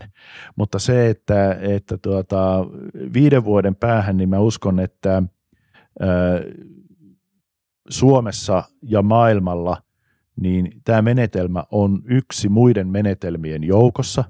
mutta 0.56 0.78
se, 0.78 1.08
että, 1.08 1.52
että 1.60 1.98
tuota, 1.98 2.66
viiden 3.14 3.44
vuoden 3.44 3.76
päähän, 3.76 4.16
niin 4.16 4.28
mä 4.28 4.38
uskon, 4.38 4.80
että 4.80 5.22
ää, 6.00 6.08
Suomessa 7.88 8.62
ja 8.82 9.02
maailmalla 9.02 9.82
niin 10.40 10.72
tämä 10.84 11.02
menetelmä 11.02 11.64
on 11.70 12.02
yksi 12.04 12.48
muiden 12.48 12.88
menetelmien 12.88 13.64
joukossa. 13.64 14.24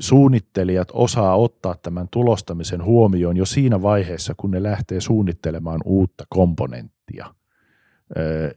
Suunnittelijat 0.00 0.88
osaa 0.92 1.36
ottaa 1.36 1.74
tämän 1.82 2.08
tulostamisen 2.10 2.84
huomioon 2.84 3.36
jo 3.36 3.46
siinä 3.46 3.82
vaiheessa, 3.82 4.34
kun 4.36 4.50
ne 4.50 4.62
lähtee 4.62 5.00
suunnittelemaan 5.00 5.80
uutta 5.84 6.24
komponenttia. 6.28 7.34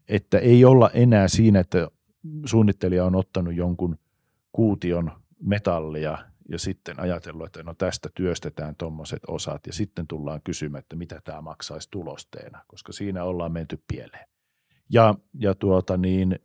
Että 0.07 0.39
ei 0.39 0.65
olla 0.65 0.89
enää 0.93 1.27
siinä, 1.27 1.59
että 1.59 1.87
suunnittelija 2.45 3.05
on 3.05 3.15
ottanut 3.15 3.55
jonkun 3.55 3.97
kuution 4.51 5.11
metallia 5.39 6.17
ja 6.49 6.59
sitten 6.59 6.99
ajatellut, 6.99 7.45
että 7.45 7.63
no 7.63 7.73
tästä 7.73 8.09
työstetään 8.15 8.75
tuommoiset 8.75 9.21
osat 9.27 9.67
ja 9.67 9.73
sitten 9.73 10.07
tullaan 10.07 10.41
kysymään, 10.43 10.79
että 10.79 10.95
mitä 10.95 11.21
tämä 11.23 11.41
maksaisi 11.41 11.91
tulosteena, 11.91 12.63
koska 12.67 12.91
siinä 12.91 13.23
ollaan 13.23 13.51
menty 13.51 13.83
pieleen. 13.87 14.27
Ja, 14.89 15.15
ja 15.39 15.55
tuota 15.55 15.97
niin, 15.97 16.39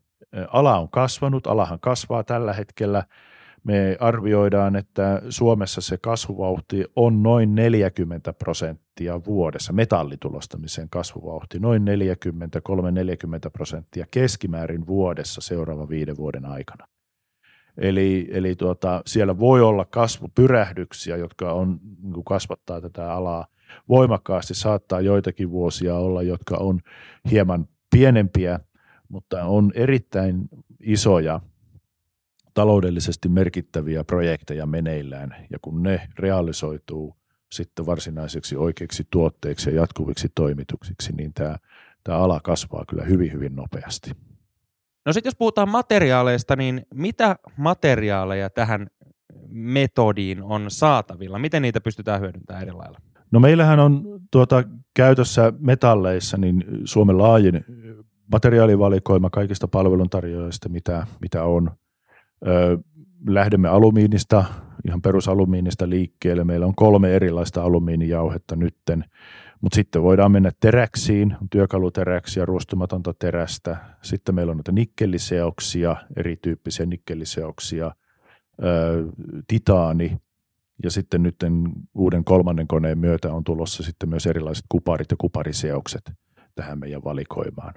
ala 0.48 0.78
on 0.78 0.88
kasvanut, 0.88 1.46
alahan 1.46 1.80
kasvaa 1.80 2.24
tällä 2.24 2.52
hetkellä. 2.52 3.04
Me 3.64 3.96
arvioidaan, 4.00 4.76
että 4.76 5.22
Suomessa 5.28 5.80
se 5.80 5.98
kasvuvauhti 5.98 6.84
on 6.96 7.22
noin 7.22 7.54
40 7.54 8.32
prosenttia 8.32 9.24
vuodessa, 9.24 9.72
metallitulostamisen 9.72 10.90
kasvuvauhti, 10.90 11.58
noin 11.58 11.82
43-40 11.86 13.50
prosenttia 13.52 14.06
keskimäärin 14.10 14.86
vuodessa 14.86 15.40
seuraavan 15.40 15.88
viiden 15.88 16.16
vuoden 16.16 16.46
aikana. 16.46 16.86
Eli, 17.76 18.28
eli 18.30 18.56
tuota, 18.56 19.02
siellä 19.06 19.38
voi 19.38 19.60
olla 19.60 19.84
kasvupyrähdyksiä, 19.84 21.16
jotka 21.16 21.52
on, 21.52 21.80
niin 22.02 22.24
kasvattaa 22.24 22.80
tätä 22.80 23.12
alaa 23.12 23.46
voimakkaasti. 23.88 24.54
Saattaa 24.54 25.00
joitakin 25.00 25.50
vuosia 25.50 25.96
olla, 25.96 26.22
jotka 26.22 26.56
on 26.56 26.80
hieman 27.30 27.68
pienempiä, 27.90 28.60
mutta 29.08 29.44
on 29.44 29.72
erittäin 29.74 30.48
isoja 30.80 31.40
taloudellisesti 32.54 33.28
merkittäviä 33.28 34.04
projekteja 34.04 34.66
meneillään. 34.66 35.36
Ja 35.50 35.58
kun 35.62 35.82
ne 35.82 36.08
realisoituu 36.18 37.16
sitten 37.52 37.86
varsinaiseksi 37.86 38.56
oikeiksi 38.56 39.06
tuotteiksi 39.10 39.70
ja 39.70 39.76
jatkuviksi 39.76 40.28
toimituksiksi, 40.34 41.12
niin 41.12 41.34
tämä, 41.34 41.56
tämä 42.04 42.18
ala 42.18 42.40
kasvaa 42.40 42.84
kyllä 42.88 43.04
hyvin, 43.04 43.32
hyvin 43.32 43.56
nopeasti. 43.56 44.10
No 45.06 45.12
sitten 45.12 45.28
jos 45.28 45.36
puhutaan 45.36 45.68
materiaaleista, 45.68 46.56
niin 46.56 46.86
mitä 46.94 47.36
materiaaleja 47.56 48.50
tähän 48.50 48.86
metodiin 49.48 50.42
on 50.42 50.70
saatavilla? 50.70 51.38
Miten 51.38 51.62
niitä 51.62 51.80
pystytään 51.80 52.20
hyödyntämään 52.20 52.62
eri 52.62 52.72
lailla? 52.72 52.98
No 53.30 53.40
meillähän 53.40 53.80
on 53.80 54.20
tuota, 54.30 54.64
käytössä 54.94 55.52
metalleissa 55.58 56.36
niin 56.36 56.64
Suomen 56.84 57.18
laajin 57.18 57.64
materiaalivalikoima 58.32 59.30
kaikista 59.30 59.68
palveluntarjoajista, 59.68 60.68
mitä, 60.68 61.06
mitä 61.20 61.44
on. 61.44 61.70
Lähdemme 63.26 63.68
alumiinista, 63.68 64.44
ihan 64.86 65.02
perusalumiinista 65.02 65.90
liikkeelle. 65.90 66.44
Meillä 66.44 66.66
on 66.66 66.74
kolme 66.74 67.14
erilaista 67.14 67.62
alumiinijauhetta 67.62 68.56
nytten. 68.56 69.04
Mutta 69.60 69.76
sitten 69.76 70.02
voidaan 70.02 70.32
mennä 70.32 70.50
teräksiin, 70.60 71.36
on 71.40 71.48
työkaluteräksiä, 71.50 72.44
ruostumatonta 72.44 73.14
terästä. 73.18 73.76
Sitten 74.02 74.34
meillä 74.34 74.50
on 74.50 74.56
noita 74.56 74.72
nikkeliseoksia, 74.72 75.96
erityyppisiä 76.16 76.86
nikkeliseoksia, 76.86 77.92
titaani. 79.46 80.16
Ja 80.82 80.90
sitten 80.90 81.22
nyt 81.22 81.36
uuden 81.94 82.24
kolmannen 82.24 82.66
koneen 82.66 82.98
myötä 82.98 83.32
on 83.32 83.44
tulossa 83.44 83.82
sitten 83.82 84.08
myös 84.08 84.26
erilaiset 84.26 84.64
kuparit 84.68 85.10
ja 85.10 85.16
kupariseokset 85.20 86.12
tähän 86.54 86.78
meidän 86.78 87.04
valikoimaan. 87.04 87.74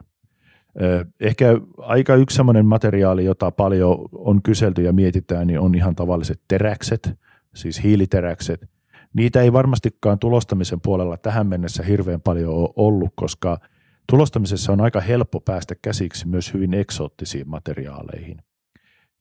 Ehkä 1.20 1.60
aika 1.78 2.16
yksi 2.16 2.36
sellainen 2.36 2.66
materiaali, 2.66 3.26
jota 3.26 3.52
paljon 3.52 3.98
on 4.12 4.42
kyselty 4.42 4.82
ja 4.82 4.94
mietitään, 4.94 5.48
niin 5.48 5.60
on 5.60 5.76
ihan 5.76 5.96
tavalliset 5.96 6.42
teräkset, 6.48 7.12
siis 7.56 7.84
hiiliteräkset– 7.84 8.66
Niitä 9.16 9.42
ei 9.42 9.54
varmastikaan 9.54 10.20
tulostamisen 10.20 10.82
puolella 10.82 11.18
tähän 11.18 11.48
mennessä 11.48 11.84
hirveän 11.84 12.22
paljon 12.22 12.54
ole 12.54 12.70
ollut, 12.76 13.10
koska 13.16 13.60
tulostamisessa 14.10 14.72
on 14.72 14.82
aika 14.82 15.02
helppo 15.02 15.40
päästä 15.40 15.76
käsiksi 15.82 16.28
myös 16.28 16.54
hyvin 16.54 16.74
eksoottisiin 16.74 17.50
materiaaleihin. 17.50 18.38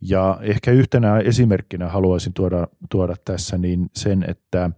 Ja 0.01 0.39
ehkä 0.43 0.71
yhtenä 0.71 1.19
esimerkkinä 1.19 1.89
haluaisin 1.89 2.33
tuoda, 2.33 2.69
tuoda 2.91 3.15
tässä 3.25 3.59
niin 3.59 3.91
sen, 3.97 4.25
että 4.29 4.71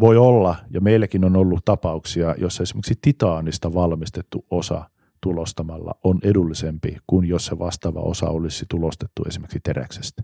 voi 0.00 0.16
olla, 0.16 0.56
ja 0.70 0.80
meilläkin 0.80 1.24
on 1.24 1.36
ollut 1.36 1.64
tapauksia, 1.64 2.34
jossa 2.38 2.62
esimerkiksi 2.62 2.98
titaanista 3.02 3.74
valmistettu 3.74 4.46
osa 4.50 4.90
tulostamalla 5.24 5.94
on 6.04 6.18
edullisempi 6.22 6.96
kuin 7.06 7.28
jos 7.28 7.46
se 7.46 7.58
vastaava 7.58 8.00
osa 8.00 8.28
olisi 8.28 8.64
tulostettu 8.68 9.22
esimerkiksi 9.28 9.60
teräksestä 9.62 10.22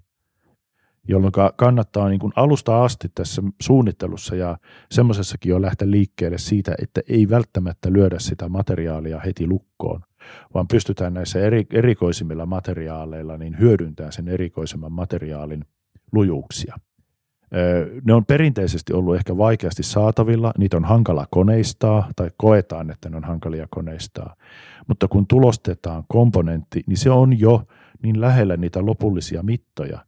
jolloin 1.08 1.32
kannattaa 1.56 2.08
niin 2.08 2.20
kuin 2.20 2.32
alusta 2.36 2.84
asti 2.84 3.08
tässä 3.14 3.42
suunnittelussa 3.62 4.36
ja 4.36 4.58
semmoisessakin 4.90 5.50
jo 5.50 5.62
lähteä 5.62 5.90
liikkeelle 5.90 6.38
siitä, 6.38 6.74
että 6.82 7.00
ei 7.08 7.28
välttämättä 7.28 7.92
lyödä 7.92 8.18
sitä 8.18 8.48
materiaalia 8.48 9.20
heti 9.20 9.46
lukkoon, 9.46 10.00
vaan 10.54 10.68
pystytään 10.68 11.14
näissä 11.14 11.38
eri, 11.38 11.66
erikoisimmilla 11.72 12.46
materiaaleilla 12.46 13.36
niin 13.36 13.58
hyödyntämään 13.58 14.12
sen 14.12 14.28
erikoisemman 14.28 14.92
materiaalin 14.92 15.64
lujuuksia. 16.12 16.76
Ne 18.04 18.14
on 18.14 18.24
perinteisesti 18.24 18.92
ollut 18.92 19.16
ehkä 19.16 19.36
vaikeasti 19.36 19.82
saatavilla, 19.82 20.52
niitä 20.58 20.76
on 20.76 20.84
hankala 20.84 21.26
koneistaa 21.30 22.08
tai 22.16 22.30
koetaan, 22.36 22.90
että 22.90 23.10
ne 23.10 23.16
on 23.16 23.24
hankalia 23.24 23.66
koneistaa. 23.70 24.34
Mutta 24.88 25.08
kun 25.08 25.26
tulostetaan 25.26 26.04
komponentti, 26.08 26.82
niin 26.86 26.96
se 26.96 27.10
on 27.10 27.40
jo 27.40 27.62
niin 28.02 28.20
lähellä 28.20 28.56
niitä 28.56 28.86
lopullisia 28.86 29.42
mittoja, 29.42 30.04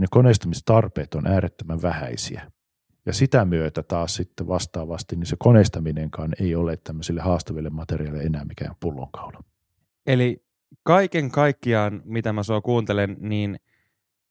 ne 0.00 0.06
koneistamistarpeet 0.10 1.14
on 1.14 1.26
äärettömän 1.26 1.82
vähäisiä. 1.82 2.50
Ja 3.06 3.12
sitä 3.12 3.44
myötä 3.44 3.82
taas 3.82 4.14
sitten 4.14 4.48
vastaavasti, 4.48 5.16
niin 5.16 5.26
se 5.26 5.36
koneistaminenkaan 5.38 6.32
ei 6.40 6.54
ole 6.54 6.76
tämmöisille 6.76 7.20
haastaville 7.20 7.70
materiaaleille 7.70 8.26
enää 8.26 8.44
mikään 8.44 8.74
pullonkaula. 8.80 9.44
Eli 10.06 10.42
kaiken 10.82 11.30
kaikkiaan, 11.30 12.02
mitä 12.04 12.32
mä 12.32 12.42
sua 12.42 12.60
kuuntelen, 12.60 13.16
niin 13.20 13.56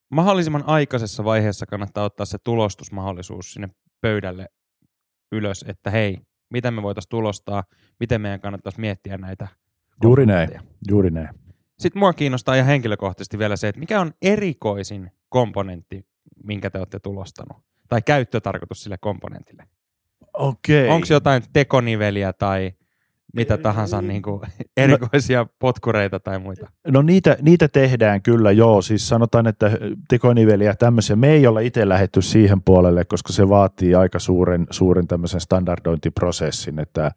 mahdollisimman 0.10 0.64
aikaisessa 0.68 1.24
vaiheessa 1.24 1.66
kannattaa 1.66 2.04
ottaa 2.04 2.26
se 2.26 2.38
tulostusmahdollisuus 2.44 3.54
sinne 3.54 3.70
pöydälle 4.02 4.50
ylös, 5.32 5.66
että 5.68 5.90
hei, 5.90 6.18
miten 6.50 6.74
me 6.74 6.82
voitaisiin 6.82 7.10
tulostaa, 7.10 7.64
miten 8.00 8.22
meidän 8.22 8.42
kannattaisi 8.42 8.80
miettiä 8.80 9.18
näitä. 9.18 9.48
Juuri 10.04 10.26
näin, 10.26 10.50
juuri 10.90 11.12
näin. 11.12 11.30
Sitten 11.80 12.00
mua 12.00 12.14
kiinnostaa 12.14 12.56
ihan 12.56 12.68
henkilökohtaisesti 12.68 13.40
vielä 13.40 13.56
se, 13.56 13.68
että 13.68 13.80
mikä 13.80 14.02
on 14.02 14.14
erikoisin 14.22 15.12
komponentti, 15.30 16.06
minkä 16.44 16.70
te 16.70 16.78
olette 16.78 17.00
tulostanut? 17.00 17.58
Tai 17.90 18.02
käyttötarkoitus 18.02 18.84
sille 18.84 18.98
komponentille? 19.02 19.68
Okei. 20.34 20.90
Onko 20.90 21.08
jotain 21.10 21.44
tekoniveliä 21.54 22.34
tai 22.34 22.72
mitä 23.36 23.58
tahansa 23.58 24.02
niin. 24.02 24.22
kuin 24.22 24.42
erikoisia 24.78 25.40
no, 25.40 25.48
potkureita 25.60 26.20
tai 26.20 26.40
muita? 26.40 26.72
No 26.88 27.02
niitä, 27.02 27.38
niitä 27.42 27.68
tehdään 27.68 28.22
kyllä 28.22 28.52
joo, 28.52 28.82
siis 28.82 29.08
sanotaan, 29.08 29.48
että 29.48 29.72
tekoniveliä 30.10 30.76
tämmöisiä, 30.76 31.16
me 31.16 31.30
ei 31.30 31.48
olla 31.48 31.60
itse 31.60 31.90
lähetty 31.90 32.22
siihen 32.22 32.62
puolelle, 32.62 33.06
koska 33.06 33.34
se 33.34 33.50
vaatii 33.50 33.96
aika 33.96 34.20
suuren, 34.20 34.68
suuren 34.70 35.08
tämmöisen 35.08 35.40
standardointiprosessin, 35.40 36.80
että, 36.80 37.12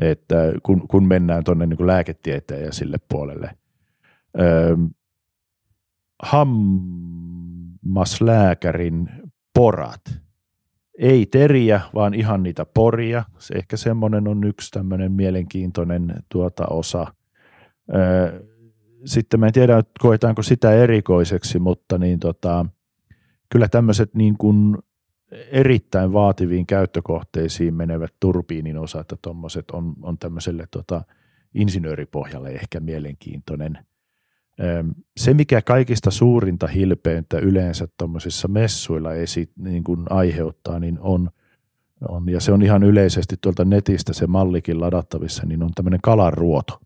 että 0.00 0.36
kun, 0.62 0.88
kun 0.88 1.08
mennään 1.08 1.44
tuonne 1.44 1.66
niin 1.66 1.86
lääketieteen 1.86 2.64
ja 2.64 2.72
sille 2.72 2.96
puolelle. 3.08 3.50
Öö, 4.40 4.76
hammaslääkärin 6.22 9.10
porat, 9.54 10.00
ei 10.98 11.26
teriä, 11.26 11.80
vaan 11.94 12.14
ihan 12.14 12.42
niitä 12.42 12.66
poria. 12.74 13.24
Se 13.38 13.54
ehkä 13.54 13.76
semmoinen 13.76 14.28
on 14.28 14.44
yksi 14.44 14.70
tämmöinen 14.70 15.12
mielenkiintoinen 15.12 16.14
tuota 16.28 16.66
osa. 16.66 17.06
Sitten 19.04 19.40
mä 19.40 19.46
en 19.46 19.52
tiedä, 19.52 19.82
koetaanko 19.98 20.42
sitä 20.42 20.72
erikoiseksi, 20.72 21.58
mutta 21.58 21.98
niin 21.98 22.20
tota, 22.20 22.66
kyllä 23.48 23.68
tämmöiset 23.68 24.14
niin 24.14 24.38
kuin 24.38 24.78
erittäin 25.50 26.12
vaativiin 26.12 26.66
käyttökohteisiin 26.66 27.74
menevät 27.74 28.14
turbiinin 28.20 28.78
osat 28.78 29.10
ja 29.10 29.16
tuommoiset 29.22 29.70
on, 29.70 29.94
on 30.02 30.18
tämmöiselle 30.18 30.64
tota, 30.70 31.04
insinööripohjalle 31.54 32.50
ehkä 32.50 32.80
mielenkiintoinen– 32.80 33.78
se, 35.16 35.34
mikä 35.34 35.62
kaikista 35.62 36.10
suurinta 36.10 36.66
hilpeyntä 36.66 37.38
yleensä 37.38 37.88
tuommoisissa 37.98 38.48
messuilla 38.48 39.14
esi, 39.14 39.50
niin 39.58 39.84
kuin 39.84 40.06
aiheuttaa, 40.10 40.78
niin 40.78 40.98
on, 41.00 41.30
on, 42.08 42.28
ja 42.28 42.40
se 42.40 42.52
on 42.52 42.62
ihan 42.62 42.82
yleisesti 42.82 43.36
tuolta 43.40 43.64
netistä 43.64 44.12
se 44.12 44.26
mallikin 44.26 44.80
ladattavissa, 44.80 45.46
niin 45.46 45.62
on 45.62 45.70
tämmöinen 45.74 46.00
kalaruoto. 46.02 46.80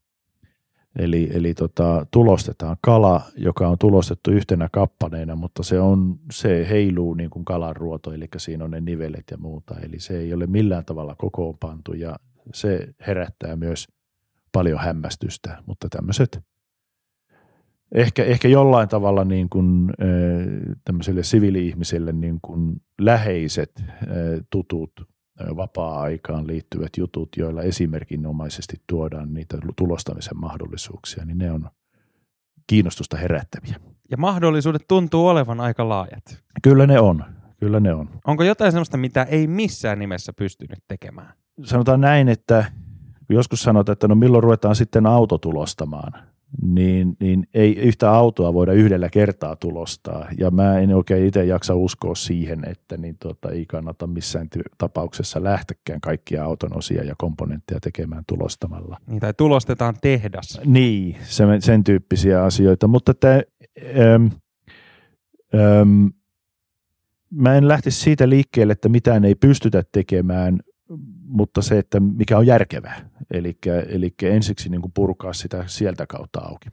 Eli, 0.98 1.30
eli 1.32 1.54
tota, 1.54 2.06
tulostetaan 2.11 2.76
kala, 2.80 3.20
joka 3.37 3.68
on 3.68 3.78
tulostettu 3.78 4.30
yhtenä 4.30 4.68
kappaneena, 4.72 5.37
mutta 5.37 5.62
se, 5.62 5.80
on, 5.80 6.18
se 6.32 6.66
heiluu 6.70 7.14
niin 7.14 7.30
kuin 7.30 7.44
kalaruoto, 7.44 8.12
eli 8.12 8.28
siinä 8.37 8.64
on 8.64 8.70
ne 8.70 8.80
nivelet 8.80 9.24
ja 9.30 9.37
muuta. 9.37 9.74
Eli 9.80 10.00
se 10.00 10.18
ei 10.18 10.35
ole 10.35 10.46
millään 10.46 10.85
tavalla 10.85 11.14
kokoonpantu 11.14 11.92
ja 11.92 12.16
se 12.54 12.88
herättää 13.06 13.56
myös 13.56 13.88
paljon 14.52 14.78
hämmästystä, 14.78 15.62
mutta 15.66 15.88
tämmöiset 15.88 16.40
ehkä, 17.94 18.24
ehkä 18.24 18.48
jollain 18.48 18.88
tavalla 18.88 19.24
niin 19.24 19.48
kuin, 19.48 19.92
tämmöiselle 20.85 21.22
siviili-ihmiselle 21.22 22.12
niin 22.12 22.38
kuin 22.42 22.83
läheiset 23.00 23.85
tutut 24.50 24.92
vapaa-aikaan 25.57 26.46
liittyvät 26.46 26.96
jutut, 26.96 27.28
joilla 27.37 27.62
esimerkinomaisesti 27.62 28.76
tuodaan 28.87 29.35
niitä 29.35 29.59
tulostamisen 29.76 30.37
mahdollisuuksia, 30.37 31.24
niin 31.24 31.38
ne 31.38 31.52
on 31.52 31.70
kiinnostusta 32.66 33.16
herättäviä. 33.16 33.76
Ja 34.11 34.16
mahdollisuudet 34.16 34.85
tuntuu 34.88 35.28
olevan 35.28 35.61
aika 35.61 35.88
laajat. 35.88 36.42
Kyllä 36.62 36.87
ne 36.87 37.00
on. 37.00 37.24
Kyllä 37.61 37.81
ne 37.81 37.94
on. 37.94 38.09
Onko 38.26 38.44
jotain 38.44 38.72
sellaista, 38.72 38.96
mitä 38.96 39.22
ei 39.22 39.46
missään 39.46 39.98
nimessä 39.98 40.33
pystynyt 40.33 40.78
tekemään? 40.88 41.33
Sanotaan 41.64 42.00
näin, 42.00 42.28
että 42.28 42.64
joskus 43.28 43.62
sanotaan, 43.62 43.92
että 43.92 44.09
no 44.09 44.14
milloin 44.14 44.42
ruvetaan 44.42 44.76
sitten 44.76 45.07
autotulostamaan– 45.07 46.12
niin, 46.60 47.16
niin 47.20 47.46
ei 47.54 47.76
yhtä 47.76 48.10
autoa 48.10 48.54
voida 48.54 48.72
yhdellä 48.72 49.08
kertaa 49.10 49.56
tulostaa. 49.56 50.28
Ja 50.38 50.50
mä 50.50 50.78
en 50.78 50.94
oikein 50.94 51.26
itse 51.26 51.44
jaksa 51.44 51.74
uskoa 51.74 52.14
siihen, 52.14 52.68
että 52.68 52.96
niin 52.96 53.16
tota, 53.18 53.50
ei 53.50 53.66
kannata 53.66 54.06
missään 54.06 54.48
tapauksessa 54.78 55.42
lähtekään 55.42 56.00
kaikkia 56.00 56.44
auton 56.44 56.76
osia 56.76 57.04
ja 57.04 57.14
komponentteja 57.18 57.80
tekemään 57.80 58.24
tulostamalla. 58.28 58.96
Niin, 59.06 59.20
tai 59.20 59.34
tulostetaan 59.34 59.94
tehdas. 60.00 60.60
Niin, 60.64 61.16
sen, 61.24 61.62
sen 61.62 61.84
tyyppisiä 61.84 62.44
asioita. 62.44 62.88
Mutta 62.88 63.10
että, 63.10 63.42
äm, 64.14 64.30
äm, 65.80 66.10
mä 67.30 67.54
en 67.54 67.68
lähtisi 67.68 68.00
siitä 68.00 68.28
liikkeelle, 68.28 68.72
että 68.72 68.88
mitään 68.88 69.24
ei 69.24 69.34
pystytä 69.34 69.82
tekemään– 69.92 70.58
mutta 71.26 71.62
se, 71.62 71.78
että 71.78 72.00
mikä 72.00 72.38
on 72.38 72.46
järkevää. 72.46 73.11
Eli, 73.31 73.57
eli 73.88 74.14
ensiksi 74.22 74.68
niin 74.68 74.81
kuin 74.81 74.92
purkaa 74.92 75.33
sitä 75.33 75.64
sieltä 75.66 76.07
kautta 76.07 76.40
auki. 76.40 76.68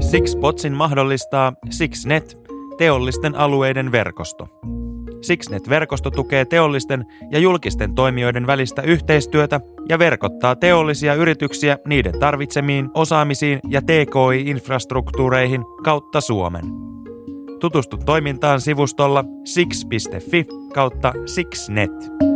Sixpotsin 0.00 0.72
mahdollistaa 0.72 1.52
Sixnet, 1.70 2.38
teollisten 2.78 3.34
alueiden 3.34 3.92
verkosto. 3.92 4.48
Sixnet-verkosto 5.22 6.10
tukee 6.10 6.44
teollisten 6.44 7.04
ja 7.30 7.38
julkisten 7.38 7.94
toimijoiden 7.94 8.46
välistä 8.46 8.82
yhteistyötä 8.82 9.60
ja 9.88 9.98
verkottaa 9.98 10.56
teollisia 10.56 11.14
yrityksiä 11.14 11.78
niiden 11.86 12.18
tarvitsemiin 12.18 12.90
osaamisiin 12.94 13.60
ja 13.68 13.80
TKI-infrastruktuureihin 13.82 15.64
kautta 15.84 16.20
Suomen. 16.20 16.64
Tutustu 17.60 17.96
toimintaan 17.96 18.60
sivustolla 18.60 19.24
six.fi 19.44 20.46
kautta 20.74 21.12
sixnet. 21.26 22.29